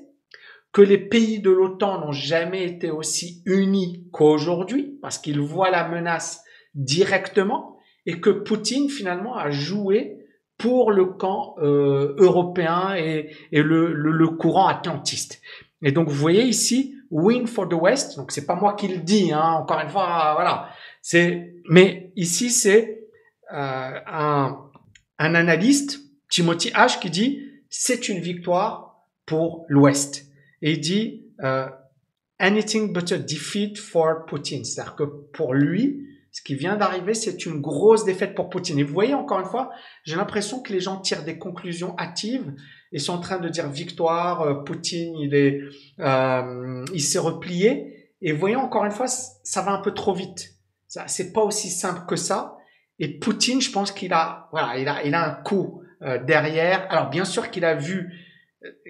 que 0.72 0.82
les 0.82 0.98
pays 0.98 1.40
de 1.40 1.50
l'OTAN 1.50 2.00
n'ont 2.00 2.12
jamais 2.12 2.64
été 2.64 2.92
aussi 2.92 3.42
unis 3.46 4.08
qu'aujourd'hui, 4.12 4.98
parce 5.02 5.18
qu'ils 5.18 5.42
voient 5.42 5.72
la 5.72 5.88
menace 5.88 6.44
directement, 6.76 7.79
et 8.10 8.20
que 8.20 8.32
Poutine 8.32 8.89
finalement 8.89 9.38
a 9.38 9.51
joué 9.51 10.18
pour 10.58 10.92
le 10.92 11.06
camp 11.06 11.54
euh, 11.60 12.16
européen 12.18 12.96
et, 12.96 13.36
le, 13.51 14.28
courant 14.30 14.68
atlantiste. 14.68 15.42
Et 15.84 15.92
donc 15.92 16.10
vous 16.10 16.16
voyez 16.16 16.44
ici, 16.44 16.96
win 17.12 17.46
for 17.46 17.70
the 17.70 17.75
West. 17.75 18.18
Donc 18.18 18.32
c'est 18.32 18.48
pas 18.48 18.56
moi 18.56 18.74
qui 18.74 18.88
le 18.88 18.98
dis, 18.98 19.32
hein, 19.32 19.58
encore 19.62 19.80
une 19.80 19.89
fois, 19.89 20.34
voilà. 20.34 20.70
C'est, 21.04 21.54
mais 21.70 22.12
ici 22.16 22.50
c'est 22.50 23.04
euh, 23.54 24.00
un, 24.08 24.58
un 25.20 25.36
analyste, 25.36 26.00
Timothy 26.32 26.70
H, 26.70 27.00
qui 27.00 27.12
dit 27.12 27.46
c'est 27.70 28.10
une 28.10 28.22
victoire 28.22 29.06
pour 29.28 29.66
l'Ouest. 29.70 30.25
Et 30.63 30.72
il 30.72 30.80
dit 30.80 31.28
euh, 31.44 31.68
anything 32.39 32.92
but 32.92 33.12
a 33.12 33.20
defeat 33.20 33.78
for 33.78 34.25
Putin. 34.25 34.63
C'est-à-dire 34.63 34.96
que 34.96 35.04
pour 35.04 35.54
lui, 35.54 36.10
ce 36.32 36.42
qui 36.42 36.56
vient 36.56 36.76
d'arriver, 36.76 37.14
c'est 37.14 37.46
une 37.46 37.60
grosse 37.60 38.06
défaite 38.06 38.36
pour 38.36 38.50
Poutine. 38.50 38.78
Et 38.80 38.84
vous 38.84 38.94
voyez, 38.94 39.14
encore 39.14 39.40
une 39.40 39.46
fois, 39.46 39.72
j'ai 40.04 40.16
l'impression 40.16 40.62
que 40.62 40.72
les 40.72 40.80
gens 40.80 40.98
tirent 40.98 41.24
des 41.24 41.38
conclusions 41.38 41.96
hâtives 41.98 42.54
et 42.92 43.00
sont 43.00 43.14
en 43.14 43.20
train 43.20 43.40
de 43.40 43.50
dire 43.50 43.70
victoire, 43.70 44.42
euh, 44.42 44.64
Poutine, 44.64 45.16
il 45.18 45.34
est, 45.34 45.62
euh, 46.00 46.86
il 46.94 47.02
s'est 47.02 47.20
replié. 47.20 48.12
Et 48.22 48.32
voyez, 48.32 48.56
encore 48.56 48.86
une 48.86 48.92
fois, 48.92 49.08
ça 49.08 49.62
va 49.62 49.72
un 49.72 49.82
peu 49.82 49.94
trop 49.94 50.14
vite. 50.14 50.56
Ça, 50.88 51.08
c'est 51.08 51.34
pas 51.34 51.42
aussi 51.42 51.70
simple 51.70 52.02
que 52.08 52.16
ça. 52.16 52.58
Et 53.00 53.20
Poutine, 53.20 53.62
je 53.62 53.72
pense 53.72 53.92
qu'il 53.92 54.14
a, 54.14 54.50
voilà, 54.52 54.78
il 54.78 54.88
a, 54.88 55.04
il 55.06 55.16
a 55.16 55.26
un 55.26 55.44
coup 55.44 55.82
euh, 56.02 56.24
derrière. 56.24 56.86
Alors 56.92 57.10
bien 57.10 57.26
sûr 57.26 57.50
qu'il 57.50 57.66
a 57.66 57.76
vu 57.76 58.12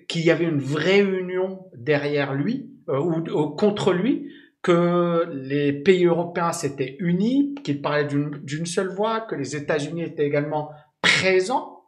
qu'il 0.07 0.23
y 0.23 0.31
avait 0.31 0.45
une 0.45 0.59
vraie 0.59 0.99
union 0.99 1.67
derrière 1.75 2.33
lui 2.33 2.71
ou, 2.87 3.49
contre 3.49 3.93
lui, 3.93 4.31
que 4.69 5.27
les 5.31 5.73
pays 5.73 6.05
européens 6.05 6.51
s'étaient 6.51 6.95
unis, 6.99 7.55
qu'ils 7.63 7.81
parlaient 7.81 8.05
d'une 8.05 8.65
seule 8.67 8.89
voix, 8.89 9.21
que 9.21 9.33
les 9.33 9.55
États-Unis 9.55 10.03
étaient 10.03 10.27
également 10.27 10.69
présents 11.01 11.85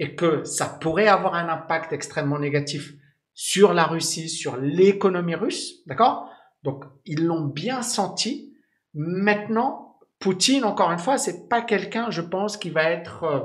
et 0.00 0.16
que 0.16 0.42
ça 0.42 0.66
pourrait 0.66 1.06
avoir 1.06 1.34
un 1.34 1.48
impact 1.48 1.92
extrêmement 1.92 2.40
négatif 2.40 2.94
sur 3.34 3.72
la 3.72 3.84
Russie, 3.84 4.28
sur 4.28 4.56
l'économie 4.56 5.36
russe, 5.36 5.86
d'accord? 5.86 6.28
Donc 6.64 6.84
ils 7.04 7.24
l'ont 7.24 7.44
bien 7.44 7.82
senti 7.82 8.50
Maintenant, 8.94 9.98
Poutine, 10.20 10.64
encore 10.64 10.92
une 10.92 10.98
fois, 10.98 11.18
c'est 11.18 11.48
pas 11.48 11.62
quelqu'un, 11.62 12.10
je 12.10 12.20
pense, 12.20 12.56
qui 12.56 12.70
va 12.70 12.90
être 12.90 13.24
euh, 13.24 13.40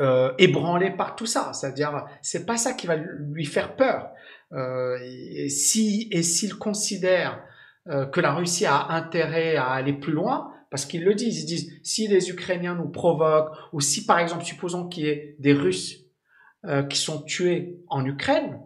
euh, 0.00 0.32
ébranlé 0.38 0.90
par 0.90 1.16
tout 1.16 1.24
ça. 1.24 1.52
C'est-à-dire, 1.54 2.04
c'est 2.20 2.44
pas 2.44 2.58
ça 2.58 2.74
qui 2.74 2.86
va 2.86 2.96
lui 2.96 3.46
faire 3.46 3.74
peur. 3.74 4.10
Euh, 4.52 4.98
et 5.02 5.48
si 5.48 6.08
et 6.10 6.22
s'il 6.22 6.54
considère 6.54 7.42
que 8.12 8.20
la 8.20 8.32
Russie 8.32 8.64
a 8.64 8.90
intérêt 8.90 9.56
à 9.56 9.70
aller 9.70 9.92
plus 9.92 10.12
loin, 10.12 10.52
parce 10.70 10.86
qu'ils 10.86 11.02
le 11.02 11.14
disent, 11.14 11.42
ils 11.42 11.46
disent 11.46 11.72
si 11.82 12.06
les 12.06 12.30
Ukrainiens 12.30 12.76
nous 12.76 12.88
provoquent, 12.88 13.52
ou 13.72 13.80
si 13.80 14.06
par 14.06 14.20
exemple, 14.20 14.44
supposons 14.44 14.86
qu'il 14.88 15.04
y 15.04 15.08
ait 15.08 15.34
des 15.40 15.52
Russes 15.52 16.04
qui 16.88 16.96
sont 16.96 17.22
tués 17.22 17.80
en 17.88 18.06
Ukraine, 18.06 18.60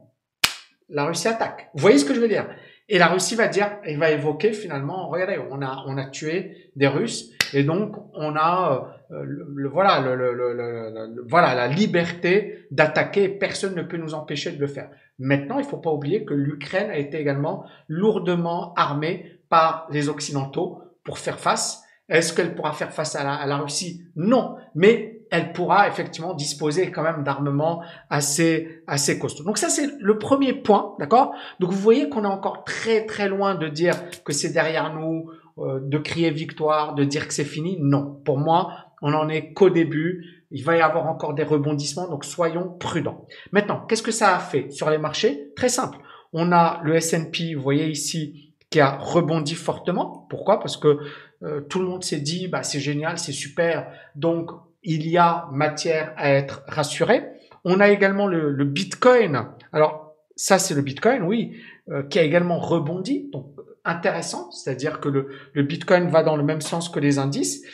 la 0.90 1.06
Russie 1.06 1.28
attaque. 1.28 1.70
Vous 1.72 1.80
voyez 1.80 1.96
ce 1.96 2.04
que 2.04 2.12
je 2.12 2.20
veux 2.20 2.28
dire? 2.28 2.46
Et 2.88 2.98
la 2.98 3.08
Russie 3.08 3.34
va 3.34 3.48
dire, 3.48 3.78
il 3.88 3.98
va 3.98 4.10
évoquer 4.10 4.52
finalement, 4.52 5.08
regardez, 5.08 5.38
on 5.50 5.60
a, 5.60 5.82
on 5.86 5.96
a 5.96 6.04
tué 6.04 6.70
des 6.76 6.86
Russes 6.86 7.30
et 7.52 7.64
donc 7.64 7.96
on 8.14 8.36
a, 8.36 8.96
euh, 9.10 9.22
le, 9.24 9.68
voilà, 9.68 10.00
le, 10.00 10.14
le, 10.14 11.24
voilà, 11.26 11.54
la 11.54 11.66
liberté 11.66 12.66
d'attaquer. 12.70 13.28
Personne 13.28 13.74
ne 13.74 13.82
peut 13.82 13.96
nous 13.96 14.14
empêcher 14.14 14.52
de 14.52 14.60
le 14.60 14.68
faire. 14.68 14.90
Maintenant, 15.18 15.58
il 15.58 15.64
faut 15.64 15.78
pas 15.78 15.92
oublier 15.92 16.24
que 16.24 16.34
l'Ukraine 16.34 16.90
a 16.90 16.98
été 16.98 17.18
également 17.18 17.64
lourdement 17.88 18.74
armée 18.74 19.40
par 19.48 19.86
les 19.90 20.08
Occidentaux 20.08 20.82
pour 21.04 21.18
faire 21.18 21.38
face. 21.38 21.82
Est-ce 22.08 22.32
qu'elle 22.32 22.54
pourra 22.54 22.72
faire 22.72 22.92
face 22.92 23.16
à 23.16 23.24
la, 23.24 23.34
à 23.34 23.46
la 23.46 23.56
Russie? 23.56 24.02
Non, 24.14 24.56
mais 24.74 25.22
elle 25.30 25.52
pourra 25.52 25.88
effectivement 25.88 26.34
disposer 26.34 26.90
quand 26.90 27.02
même 27.02 27.24
d'armements 27.24 27.82
assez 28.10 28.82
assez 28.86 29.18
costauds. 29.18 29.42
Donc 29.44 29.58
ça 29.58 29.68
c'est 29.68 29.90
le 29.98 30.18
premier 30.18 30.52
point, 30.52 30.94
d'accord? 31.00 31.34
Donc 31.58 31.72
vous 31.72 31.80
voyez 31.80 32.08
qu'on 32.08 32.22
est 32.24 32.28
encore 32.28 32.64
très 32.64 33.06
très 33.06 33.28
loin 33.28 33.56
de 33.56 33.66
dire 33.68 33.94
que 34.24 34.32
c'est 34.32 34.52
derrière 34.52 34.94
nous, 34.94 35.30
euh, 35.58 35.80
de 35.82 35.98
crier 35.98 36.30
victoire, 36.30 36.94
de 36.94 37.02
dire 37.02 37.26
que 37.26 37.34
c'est 37.34 37.44
fini. 37.44 37.76
Non, 37.80 38.20
pour 38.24 38.38
moi, 38.38 38.85
on 39.02 39.14
en 39.14 39.28
est 39.28 39.52
qu'au 39.52 39.70
début. 39.70 40.44
Il 40.52 40.62
va 40.62 40.76
y 40.76 40.80
avoir 40.80 41.06
encore 41.06 41.34
des 41.34 41.42
rebondissements, 41.42 42.08
donc 42.08 42.24
soyons 42.24 42.68
prudents. 42.78 43.26
Maintenant, 43.50 43.84
qu'est-ce 43.88 44.02
que 44.02 44.12
ça 44.12 44.36
a 44.36 44.38
fait 44.38 44.70
sur 44.70 44.90
les 44.90 44.98
marchés? 44.98 45.52
Très 45.56 45.68
simple. 45.68 45.98
On 46.32 46.52
a 46.52 46.80
le 46.84 46.94
S&P, 46.94 47.54
vous 47.54 47.62
voyez 47.62 47.88
ici, 47.88 48.54
qui 48.70 48.78
a 48.80 48.96
rebondi 48.96 49.54
fortement. 49.54 50.26
Pourquoi? 50.30 50.60
Parce 50.60 50.76
que 50.76 50.98
euh, 51.42 51.60
tout 51.62 51.80
le 51.80 51.86
monde 51.86 52.04
s'est 52.04 52.20
dit, 52.20 52.46
bah, 52.46 52.62
c'est 52.62 52.80
génial, 52.80 53.18
c'est 53.18 53.32
super. 53.32 53.90
Donc, 54.14 54.50
il 54.82 55.06
y 55.08 55.18
a 55.18 55.48
matière 55.52 56.12
à 56.16 56.30
être 56.30 56.62
rassuré. 56.68 57.24
On 57.64 57.80
a 57.80 57.88
également 57.88 58.28
le, 58.28 58.50
le 58.50 58.64
Bitcoin. 58.64 59.48
Alors, 59.72 60.14
ça, 60.36 60.58
c'est 60.58 60.74
le 60.74 60.82
Bitcoin, 60.82 61.22
oui, 61.22 61.56
euh, 61.90 62.04
qui 62.04 62.20
a 62.20 62.22
également 62.22 62.60
rebondi. 62.60 63.28
Donc, 63.32 63.46
intéressant. 63.84 64.50
C'est-à-dire 64.52 65.00
que 65.00 65.08
le, 65.08 65.28
le 65.52 65.62
Bitcoin 65.62 66.08
va 66.08 66.22
dans 66.22 66.36
le 66.36 66.44
même 66.44 66.60
sens 66.60 66.88
que 66.88 67.00
les 67.00 67.18
indices. 67.18 67.64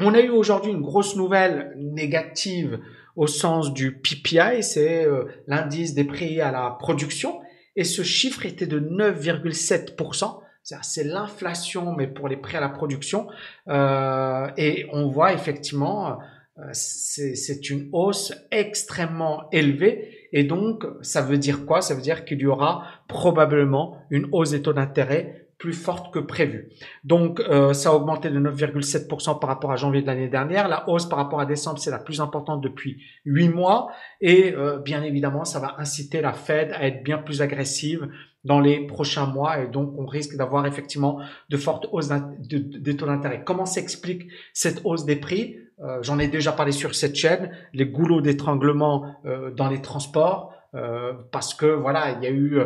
On 0.00 0.12
a 0.14 0.20
eu 0.20 0.30
aujourd'hui 0.30 0.72
une 0.72 0.80
grosse 0.80 1.14
nouvelle 1.14 1.72
négative 1.76 2.80
au 3.16 3.28
sens 3.28 3.72
du 3.72 3.96
PPI, 3.96 4.62
c'est 4.62 5.04
euh, 5.04 5.26
l'indice 5.46 5.94
des 5.94 6.04
prix 6.04 6.40
à 6.40 6.50
la 6.50 6.76
production, 6.80 7.40
et 7.76 7.84
ce 7.84 8.02
chiffre 8.02 8.44
était 8.44 8.66
de 8.66 8.80
9,7%. 8.80 10.40
C'est 10.82 11.04
l'inflation, 11.04 11.92
mais 11.92 12.06
pour 12.06 12.26
les 12.26 12.38
prix 12.38 12.56
à 12.56 12.60
la 12.60 12.70
production. 12.70 13.28
Euh, 13.68 14.48
et 14.56 14.86
on 14.92 15.08
voit 15.08 15.34
effectivement, 15.34 16.18
euh, 16.58 16.62
c'est 16.72 17.68
une 17.68 17.90
hausse 17.92 18.32
extrêmement 18.50 19.48
élevée. 19.52 20.28
Et 20.32 20.42
donc, 20.42 20.86
ça 21.02 21.20
veut 21.20 21.36
dire 21.36 21.66
quoi? 21.66 21.82
Ça 21.82 21.94
veut 21.94 22.00
dire 22.00 22.24
qu'il 22.24 22.40
y 22.40 22.46
aura 22.46 22.86
probablement 23.08 23.98
une 24.08 24.26
hausse 24.32 24.52
des 24.52 24.62
taux 24.62 24.72
d'intérêt 24.72 25.43
plus 25.58 25.72
forte 25.72 26.12
que 26.12 26.18
prévu. 26.18 26.68
Donc, 27.04 27.40
euh, 27.40 27.72
ça 27.72 27.90
a 27.90 27.92
augmenté 27.92 28.30
de 28.30 28.38
9,7% 28.38 29.38
par 29.38 29.48
rapport 29.48 29.70
à 29.72 29.76
janvier 29.76 30.02
de 30.02 30.06
l'année 30.06 30.28
dernière. 30.28 30.68
La 30.68 30.88
hausse 30.88 31.06
par 31.06 31.18
rapport 31.18 31.40
à 31.40 31.46
décembre, 31.46 31.78
c'est 31.78 31.90
la 31.90 31.98
plus 31.98 32.20
importante 32.20 32.60
depuis 32.60 33.02
8 33.24 33.48
mois. 33.48 33.90
Et 34.20 34.52
euh, 34.52 34.78
bien 34.78 35.02
évidemment, 35.02 35.44
ça 35.44 35.60
va 35.60 35.76
inciter 35.78 36.20
la 36.20 36.32
Fed 36.32 36.72
à 36.72 36.86
être 36.86 37.02
bien 37.02 37.18
plus 37.18 37.42
agressive 37.42 38.08
dans 38.44 38.60
les 38.60 38.86
prochains 38.86 39.26
mois. 39.26 39.60
Et 39.60 39.68
donc, 39.68 39.94
on 39.96 40.06
risque 40.06 40.36
d'avoir 40.36 40.66
effectivement 40.66 41.20
de 41.48 41.56
fortes 41.56 41.86
hausses 41.92 42.10
des 42.38 42.96
taux 42.96 43.06
d'intérêt. 43.06 43.42
Comment 43.44 43.66
s'explique 43.66 44.28
cette 44.52 44.80
hausse 44.84 45.04
des 45.04 45.16
prix? 45.16 45.56
Euh, 45.82 46.02
J'en 46.02 46.18
ai 46.18 46.28
déjà 46.28 46.52
parlé 46.52 46.72
sur 46.72 46.94
cette 46.94 47.16
chaîne. 47.16 47.50
Les 47.72 47.86
goulots 47.86 48.20
d'étranglement 48.20 49.16
dans 49.56 49.68
les 49.68 49.80
transports. 49.80 50.52
Parce 51.30 51.54
que 51.54 51.66
voilà, 51.66 52.16
il 52.18 52.24
y 52.24 52.26
a 52.26 52.30
eu 52.30 52.60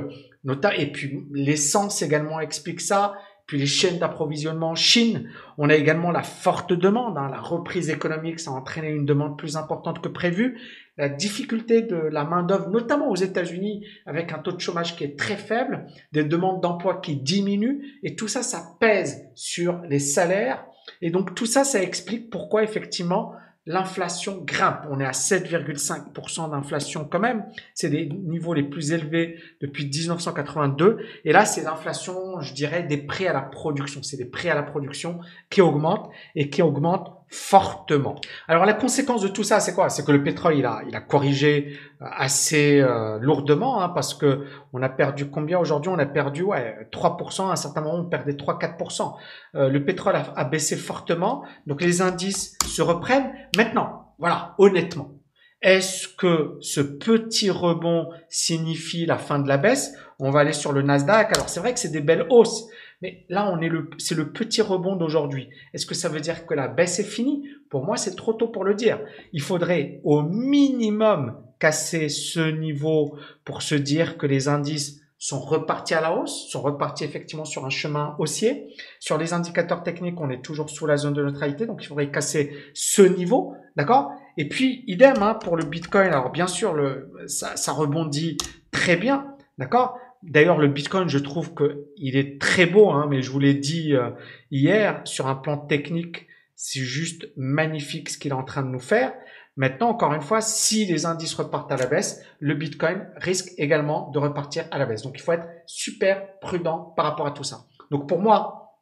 et 0.77 0.93
puis 0.93 1.27
l'essence 1.33 2.03
également 2.03 2.41
explique 2.41 2.81
ça. 2.81 3.15
Puis 3.47 3.59
les 3.59 3.67
chaînes 3.67 3.99
d'approvisionnement 3.99 4.75
Chine, 4.75 5.31
on 5.57 5.71
a 5.71 5.75
également 5.75 6.11
la 6.11 6.23
forte 6.23 6.75
demande, 6.75 7.17
hein. 7.17 7.31
la 7.31 7.41
reprise 7.41 7.88
économique, 7.88 8.41
ça 8.41 8.50
a 8.50 8.55
entraîné 8.55 8.91
une 8.91 9.07
demande 9.07 9.38
plus 9.38 9.57
importante 9.57 10.03
que 10.03 10.09
prévu. 10.09 10.61
La 10.99 11.09
difficulté 11.09 11.81
de 11.81 11.97
la 11.97 12.25
main 12.25 12.43
d'œuvre, 12.43 12.69
notamment 12.69 13.09
aux 13.09 13.17
États-Unis, 13.17 13.87
avec 14.05 14.35
un 14.35 14.38
taux 14.41 14.53
de 14.53 14.61
chômage 14.61 14.97
qui 14.97 15.05
est 15.05 15.19
très 15.19 15.37
faible, 15.37 15.87
des 16.12 16.25
demandes 16.25 16.61
d'emploi 16.61 17.00
qui 17.00 17.17
diminuent, 17.17 17.81
et 18.03 18.17
tout 18.17 18.29
ça, 18.29 18.43
ça 18.43 18.77
pèse 18.81 19.23
sur 19.35 19.81
les 19.88 19.99
salaires. 19.99 20.67
Et 21.00 21.11
donc 21.11 21.35
tout 21.35 21.47
ça, 21.47 21.65
ça 21.65 21.83
explique 21.83 22.29
pourquoi 22.29 22.62
effectivement 22.62 23.33
l'inflation 23.68 24.42
grimpe. 24.44 24.87
On 24.90 24.98
est 24.98 25.04
à 25.04 25.10
7,5% 25.10 26.50
d'inflation 26.50 27.04
quand 27.04 27.20
même. 27.20 27.44
C'est 27.75 27.90
les 27.90 28.08
niveaux 28.08 28.54
les 28.54 28.62
plus 28.62 28.92
élevés 28.92 29.38
depuis 29.60 29.84
1982. 29.84 30.98
Et 31.25 31.32
là, 31.32 31.44
c'est 31.44 31.62
l'inflation, 31.62 32.40
je 32.40 32.54
dirais, 32.54 32.82
des 32.82 32.96
prix 32.96 33.26
à 33.26 33.34
la 33.34 33.42
production. 33.42 34.02
C'est 34.02 34.16
les 34.16 34.25
prix 34.25 34.48
à 34.48 34.54
la 34.54 34.62
production 34.62 35.20
qui 35.50 35.60
augmentent 35.60 36.10
et 36.34 36.48
qui 36.48 36.62
augmentent 36.62 37.12
fortement. 37.30 38.16
Alors 38.47 38.64
la 38.64 38.73
conséquence 38.73 39.20
de 39.23 39.28
tout 39.28 39.42
ça, 39.42 39.61
c'est 39.61 39.75
quoi? 39.75 39.90
C'est 39.90 40.04
que 40.04 40.12
le 40.12 40.23
pétrole, 40.23 40.56
il 40.56 40.64
a, 40.64 40.82
il 40.88 40.97
a 40.97 41.00
corrigé 41.00 41.78
euh, 42.00 42.06
assez 42.11 42.80
euh, 42.80 43.18
lourdement, 43.20 43.82
hein, 43.82 43.90
parce 43.90 44.14
que 44.14 44.44
on 44.73 44.82
a 44.82 44.88
perdu 44.88 45.31
combien 45.31 45.59
aujourd'hui? 45.59 45.90
On 45.90 45.98
a 45.98 46.07
perdu 46.07 46.42
ouais, 46.42 46.88
3%, 46.90 47.48
à 47.48 47.53
un 47.53 47.57
certain 47.57 47.83
moment 47.83 47.98
on 47.98 48.05
perdait 48.05 48.33
3-4%. 48.33 49.14
Euh, 49.55 49.68
le 49.68 49.85
pétrole 49.85 50.16
a, 50.16 50.33
a, 50.37 50.44
baissé 50.44 50.76
fortement, 50.76 51.44
donc 51.66 51.83
les 51.83 52.00
indices 52.00 52.57
se 52.66 52.81
reprennent. 52.81 53.33
Maintenant, 53.57 54.14
voilà, 54.18 54.55
honnêtement, 54.59 55.18
est-ce 55.61 56.07
que 56.07 56.57
ce 56.61 56.81
petit 56.81 57.50
rebond 57.50 58.09
signifie 58.29 59.07
la 59.07 59.18
fin 59.18 59.38
de 59.38 59.48
la 59.48 59.59
baisse? 59.59 59.92
On 60.20 60.31
va 60.31 60.40
aller 60.40 60.53
sur 60.53 60.72
le 60.72 60.83
Nasdaq. 60.83 61.35
Alors 61.35 61.48
c'est 61.48 61.61
vrai 61.61 61.74
que 61.74 61.81
c'est 61.81 61.90
des 61.90 62.00
belles 62.00 62.26
hausses, 62.31 62.66
mais 63.00 63.24
là, 63.28 63.50
on 63.52 63.61
est 63.61 63.68
le, 63.68 63.90
c'est 63.98 64.14
le 64.16 64.32
petit 64.32 64.62
rebond 64.62 64.96
d'aujourd'hui. 64.96 65.48
Est-ce 65.72 65.87
que 65.87 65.94
ça 65.94 66.08
veut 66.08 66.20
dire 66.20 66.46
que 66.46 66.54
la 66.54 66.68
baisse 66.68 66.98
est 66.98 67.04
finie? 67.04 67.48
Pour 67.70 67.84
moi, 67.84 67.96
c'est 67.96 68.16
trop 68.16 68.32
tôt 68.32 68.48
pour 68.48 68.64
le 68.64 68.74
dire. 68.74 69.00
Il 69.32 69.42
faudrait 69.42 70.00
au 70.04 70.22
minimum 70.22 71.37
casser 71.58 72.08
ce 72.08 72.40
niveau 72.40 73.16
pour 73.44 73.62
se 73.62 73.74
dire 73.74 74.18
que 74.18 74.26
les 74.26 74.48
indices 74.48 75.00
sont 75.20 75.40
repartis 75.40 75.94
à 75.94 76.00
la 76.00 76.16
hausse, 76.16 76.48
sont 76.48 76.61
repartis 76.61 77.02
effectivement 77.02 77.44
sur 77.44 77.66
un 77.66 77.70
chemin 77.70 78.14
haussier. 78.18 78.68
Sur 79.00 79.18
les 79.18 79.32
indicateurs 79.32 79.82
techniques, 79.82 80.20
on 80.20 80.30
est 80.30 80.42
toujours 80.42 80.70
sous 80.70 80.87
la 80.87 80.96
zone 80.96 81.14
de 81.14 81.22
neutralité, 81.22 81.66
donc 81.66 81.82
il 81.82 81.87
faudrait 81.87 82.11
casser 82.11 82.52
ce 82.72 83.02
niveau, 83.02 83.54
d'accord? 83.74 84.12
Et 84.37 84.48
puis, 84.48 84.84
idem 84.87 85.20
hein, 85.20 85.34
pour 85.34 85.56
le 85.56 85.64
Bitcoin. 85.64 86.06
Alors 86.06 86.30
bien 86.30 86.46
sûr, 86.46 86.72
le, 86.72 87.12
ça, 87.26 87.56
ça 87.56 87.72
rebondit 87.72 88.37
très 88.70 88.96
bien, 88.96 89.34
d'accord? 89.58 89.98
D'ailleurs, 90.22 90.59
le 90.59 90.68
Bitcoin, 90.68 91.09
je 91.09 91.18
trouve 91.18 91.54
qu'il 91.54 92.16
est 92.16 92.40
très 92.40 92.66
beau, 92.66 92.90
hein, 92.90 93.07
mais 93.09 93.22
je 93.22 93.31
vous 93.31 93.38
l'ai 93.38 93.54
dit 93.54 93.94
euh, 93.94 94.11
hier, 94.50 95.00
sur 95.04 95.28
un 95.28 95.37
plan 95.37 95.57
technique, 95.57 96.26
c'est 96.57 96.81
juste 96.81 97.28
magnifique 97.37 98.11
ce 98.11 98.18
qu'il 98.18 98.33
est 98.33 98.35
en 98.35 98.42
train 98.42 98.62
de 98.62 98.68
nous 98.68 98.81
faire. 98.81 99.12
Maintenant, 99.57 99.88
encore 99.88 100.14
une 100.14 100.22
fois, 100.22 100.40
si 100.40 100.87
les 100.87 101.07
indices 101.07 101.35
repartent 101.35 101.70
à 101.70 101.76
la 101.76 101.87
baisse, 101.87 102.24
le 102.40 102.54
Bitcoin 102.54 103.09
risque 103.16 103.52
également 103.59 104.11
de 104.11 104.18
repartir 104.18 104.64
à 104.70 104.78
la 104.78 104.87
baisse. 104.87 105.02
Donc, 105.02 105.14
il 105.16 105.20
faut 105.20 105.33
être 105.33 105.48
super 105.66 106.38
prudent 106.40 106.92
par 106.96 107.07
rapport 107.07 107.26
à 107.26 107.33
tout 107.33 107.44
ça. 107.44 107.66
Donc, 107.90 108.09
pour 108.09 108.20
moi, 108.20 108.76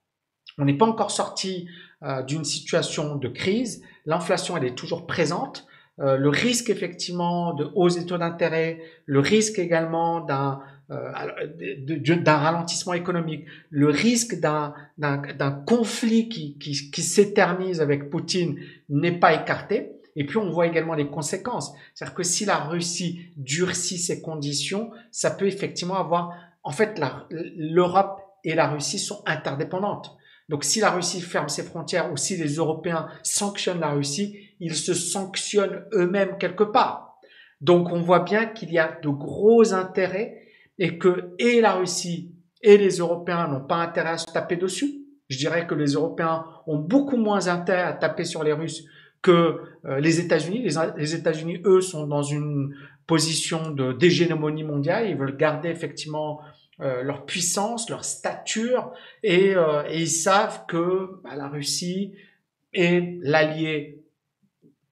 on 0.58 0.64
n'est 0.64 0.76
pas 0.76 0.86
encore 0.86 1.10
sorti 1.10 1.68
euh, 2.02 2.22
d'une 2.22 2.44
situation 2.44 3.16
de 3.16 3.28
crise. 3.28 3.82
L'inflation, 4.04 4.56
elle 4.56 4.64
est 4.64 4.74
toujours 4.74 5.06
présente. 5.06 5.66
Euh, 5.98 6.16
le 6.18 6.28
risque 6.28 6.68
effectivement 6.68 7.54
de 7.54 7.70
hausse 7.74 7.96
des 7.96 8.04
taux 8.04 8.18
d'intérêt, 8.18 8.80
le 9.06 9.20
risque 9.20 9.58
également 9.58 10.20
d'un 10.20 10.60
d'un 10.88 12.36
ralentissement 12.36 12.92
économique, 12.94 13.46
le 13.70 13.88
risque 13.88 14.38
d'un 14.38 15.64
conflit 15.66 16.28
qui, 16.28 16.56
qui, 16.58 16.90
qui 16.90 17.02
s'éternise 17.02 17.80
avec 17.80 18.10
Poutine 18.10 18.58
n'est 18.88 19.18
pas 19.18 19.34
écarté. 19.34 19.92
Et 20.14 20.24
puis 20.24 20.38
on 20.38 20.50
voit 20.50 20.66
également 20.66 20.94
les 20.94 21.08
conséquences. 21.08 21.74
C'est-à-dire 21.94 22.14
que 22.14 22.22
si 22.22 22.44
la 22.46 22.56
Russie 22.56 23.26
durcit 23.36 23.98
ses 23.98 24.22
conditions, 24.22 24.90
ça 25.10 25.30
peut 25.30 25.46
effectivement 25.46 25.96
avoir... 25.96 26.34
En 26.62 26.72
fait, 26.72 27.00
l'Europe 27.30 28.20
et 28.42 28.54
la 28.54 28.68
Russie 28.68 28.98
sont 28.98 29.22
interdépendantes. 29.26 30.16
Donc 30.48 30.64
si 30.64 30.80
la 30.80 30.90
Russie 30.90 31.20
ferme 31.20 31.48
ses 31.48 31.64
frontières 31.64 32.12
ou 32.12 32.16
si 32.16 32.36
les 32.36 32.54
Européens 32.54 33.08
sanctionnent 33.22 33.80
la 33.80 33.90
Russie, 33.90 34.38
ils 34.60 34.76
se 34.76 34.94
sanctionnent 34.94 35.84
eux-mêmes 35.92 36.38
quelque 36.38 36.64
part. 36.64 37.18
Donc 37.60 37.92
on 37.92 38.00
voit 38.00 38.20
bien 38.20 38.46
qu'il 38.46 38.72
y 38.72 38.78
a 38.78 38.98
de 39.02 39.08
gros 39.08 39.74
intérêts 39.74 40.40
et 40.78 40.98
que 40.98 41.34
et 41.38 41.60
la 41.60 41.74
Russie 41.74 42.32
et 42.62 42.76
les 42.78 42.98
Européens 42.98 43.48
n'ont 43.48 43.64
pas 43.64 43.76
intérêt 43.76 44.10
à 44.10 44.18
se 44.18 44.26
taper 44.26 44.56
dessus. 44.56 45.02
Je 45.28 45.38
dirais 45.38 45.66
que 45.66 45.74
les 45.74 45.92
Européens 45.92 46.44
ont 46.66 46.78
beaucoup 46.78 47.16
moins 47.16 47.48
intérêt 47.48 47.82
à 47.82 47.92
taper 47.92 48.24
sur 48.24 48.44
les 48.44 48.52
Russes 48.52 48.84
que 49.22 49.60
euh, 49.84 49.98
les 49.98 50.20
États-Unis. 50.20 50.62
Les, 50.62 51.14
États-Unis, 51.14 51.60
eux, 51.64 51.80
sont 51.80 52.06
dans 52.06 52.22
une 52.22 52.74
position 53.06 53.70
de 53.70 53.92
d'hégémonie 53.92 54.64
mondiale. 54.64 55.08
Ils 55.08 55.16
veulent 55.16 55.36
garder 55.36 55.68
effectivement 55.68 56.40
euh, 56.80 57.02
leur 57.02 57.24
puissance, 57.24 57.90
leur 57.90 58.04
stature, 58.04 58.92
et, 59.22 59.56
euh, 59.56 59.82
et 59.88 60.02
ils 60.02 60.08
savent 60.08 60.66
que 60.66 61.20
bah, 61.24 61.34
la 61.34 61.48
Russie 61.48 62.12
est 62.72 63.18
l'allié 63.22 64.04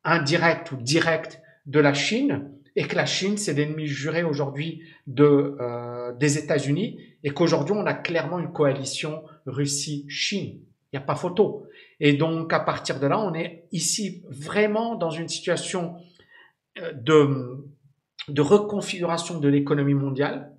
indirect 0.02 0.72
ou 0.72 0.76
direct 0.76 1.40
de 1.66 1.80
la 1.80 1.94
Chine 1.94 2.50
et 2.76 2.86
que 2.86 2.96
la 2.96 3.06
Chine, 3.06 3.36
c'est 3.36 3.54
l'ennemi 3.54 3.86
juré 3.86 4.24
aujourd'hui 4.24 4.82
de, 5.06 5.56
euh, 5.60 6.12
des 6.14 6.38
États-Unis 6.38 6.98
et 7.22 7.30
qu'aujourd'hui, 7.30 7.74
on 7.76 7.86
a 7.86 7.94
clairement 7.94 8.38
une 8.38 8.52
coalition 8.52 9.22
Russie-Chine. 9.46 10.60
Il 10.92 10.98
n'y 10.98 11.02
a 11.02 11.06
pas 11.06 11.14
photo. 11.14 11.66
Et 12.00 12.14
donc, 12.14 12.52
à 12.52 12.60
partir 12.60 13.00
de 13.00 13.06
là, 13.06 13.18
on 13.18 13.34
est 13.34 13.66
ici 13.72 14.22
vraiment 14.28 14.96
dans 14.96 15.10
une 15.10 15.28
situation 15.28 15.96
euh, 16.78 16.92
de, 16.92 17.64
de 18.28 18.42
reconfiguration 18.42 19.38
de 19.38 19.48
l'économie 19.48 19.94
mondiale, 19.94 20.52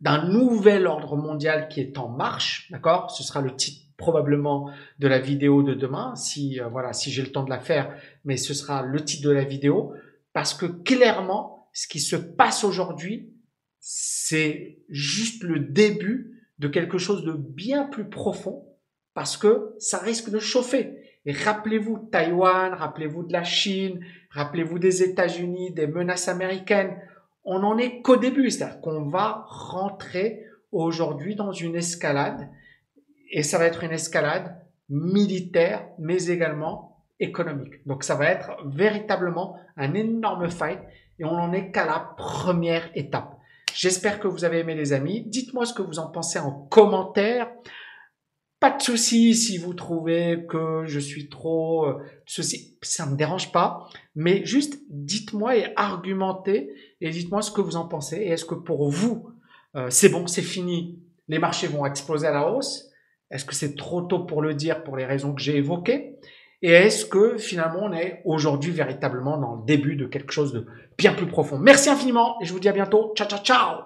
d'un 0.00 0.28
nouvel 0.28 0.86
ordre 0.86 1.16
mondial 1.16 1.68
qui 1.68 1.80
est 1.80 1.98
en 1.98 2.08
marche, 2.08 2.68
d'accord? 2.70 3.10
Ce 3.10 3.22
sera 3.22 3.40
le 3.40 3.54
titre 3.54 3.84
probablement 3.96 4.70
de 4.98 5.06
la 5.06 5.20
vidéo 5.20 5.62
de 5.62 5.72
demain, 5.72 6.16
si 6.16 6.60
euh, 6.60 6.68
voilà, 6.68 6.92
si 6.92 7.12
j'ai 7.12 7.22
le 7.22 7.30
temps 7.30 7.44
de 7.44 7.50
la 7.50 7.60
faire, 7.60 7.94
mais 8.24 8.36
ce 8.36 8.52
sera 8.52 8.82
le 8.82 9.02
titre 9.04 9.28
de 9.28 9.32
la 9.32 9.44
vidéo. 9.44 9.94
Parce 10.34 10.52
que 10.52 10.66
clairement, 10.66 11.70
ce 11.72 11.88
qui 11.88 12.00
se 12.00 12.16
passe 12.16 12.64
aujourd'hui, 12.64 13.32
c'est 13.78 14.80
juste 14.90 15.42
le 15.42 15.60
début 15.60 16.42
de 16.58 16.68
quelque 16.68 16.98
chose 16.98 17.24
de 17.24 17.32
bien 17.32 17.84
plus 17.84 18.10
profond 18.10 18.66
parce 19.14 19.36
que 19.36 19.74
ça 19.78 19.98
risque 19.98 20.30
de 20.30 20.40
chauffer. 20.40 20.98
Et 21.24 21.32
rappelez-vous 21.32 22.08
Taïwan, 22.10 22.74
rappelez-vous 22.74 23.22
de 23.22 23.32
la 23.32 23.44
Chine, 23.44 24.04
rappelez-vous 24.30 24.78
des 24.78 25.02
États-Unis, 25.02 25.72
des 25.72 25.86
menaces 25.86 26.28
américaines. 26.28 26.98
On 27.44 27.60
n'en 27.60 27.78
est 27.78 28.02
qu'au 28.02 28.16
début, 28.16 28.50
c'est-à-dire 28.50 28.80
qu'on 28.80 29.08
va 29.08 29.44
rentrer 29.46 30.44
aujourd'hui 30.72 31.36
dans 31.36 31.52
une 31.52 31.76
escalade 31.76 32.50
et 33.30 33.44
ça 33.44 33.58
va 33.58 33.66
être 33.66 33.84
une 33.84 33.92
escalade 33.92 34.60
militaire, 34.88 35.88
mais 35.98 36.26
également 36.26 36.93
économique. 37.20 37.86
Donc 37.86 38.04
ça 38.04 38.14
va 38.14 38.26
être 38.26 38.52
véritablement 38.66 39.56
un 39.76 39.94
énorme 39.94 40.50
fight 40.50 40.80
et 41.18 41.24
on 41.24 41.32
n'en 41.32 41.52
est 41.52 41.70
qu'à 41.70 41.86
la 41.86 42.14
première 42.16 42.90
étape. 42.94 43.38
J'espère 43.74 44.20
que 44.20 44.28
vous 44.28 44.44
avez 44.44 44.60
aimé 44.60 44.74
les 44.74 44.92
amis. 44.92 45.24
Dites-moi 45.26 45.66
ce 45.66 45.74
que 45.74 45.82
vous 45.82 45.98
en 45.98 46.08
pensez 46.08 46.38
en 46.38 46.52
commentaire. 46.52 47.50
Pas 48.60 48.70
de 48.70 48.80
souci 48.80 49.34
si 49.34 49.58
vous 49.58 49.74
trouvez 49.74 50.46
que 50.48 50.84
je 50.86 50.98
suis 50.98 51.28
trop 51.28 51.86
euh, 51.86 52.02
ceci, 52.24 52.78
ça 52.82 53.04
me 53.04 53.16
dérange 53.16 53.52
pas. 53.52 53.88
Mais 54.14 54.44
juste 54.46 54.80
dites-moi 54.88 55.56
et 55.56 55.72
argumentez 55.76 56.70
et 57.00 57.10
dites-moi 57.10 57.42
ce 57.42 57.50
que 57.50 57.60
vous 57.60 57.76
en 57.76 57.86
pensez. 57.86 58.16
Et 58.16 58.28
est-ce 58.28 58.44
que 58.44 58.54
pour 58.54 58.88
vous 58.90 59.28
euh, 59.76 59.90
c'est 59.90 60.08
bon, 60.08 60.26
c'est 60.26 60.42
fini, 60.42 61.00
les 61.28 61.38
marchés 61.38 61.66
vont 61.66 61.84
exploser 61.84 62.26
à 62.26 62.32
la 62.32 62.50
hausse? 62.50 62.90
Est-ce 63.30 63.44
que 63.44 63.54
c'est 63.54 63.74
trop 63.74 64.02
tôt 64.02 64.20
pour 64.20 64.42
le 64.42 64.54
dire 64.54 64.84
pour 64.84 64.96
les 64.96 65.04
raisons 65.04 65.34
que 65.34 65.42
j'ai 65.42 65.56
évoquées? 65.56 66.16
Et 66.64 66.70
est-ce 66.70 67.04
que 67.04 67.36
finalement 67.36 67.80
on 67.82 67.92
est 67.92 68.22
aujourd'hui 68.24 68.72
véritablement 68.72 69.36
dans 69.36 69.56
le 69.56 69.66
début 69.66 69.96
de 69.96 70.06
quelque 70.06 70.32
chose 70.32 70.54
de 70.54 70.64
bien 70.96 71.12
plus 71.12 71.26
profond? 71.26 71.58
Merci 71.58 71.90
infiniment 71.90 72.38
et 72.40 72.46
je 72.46 72.54
vous 72.54 72.58
dis 72.58 72.70
à 72.70 72.72
bientôt. 72.72 73.12
Ciao, 73.14 73.28
ciao, 73.28 73.40
ciao 73.40 73.82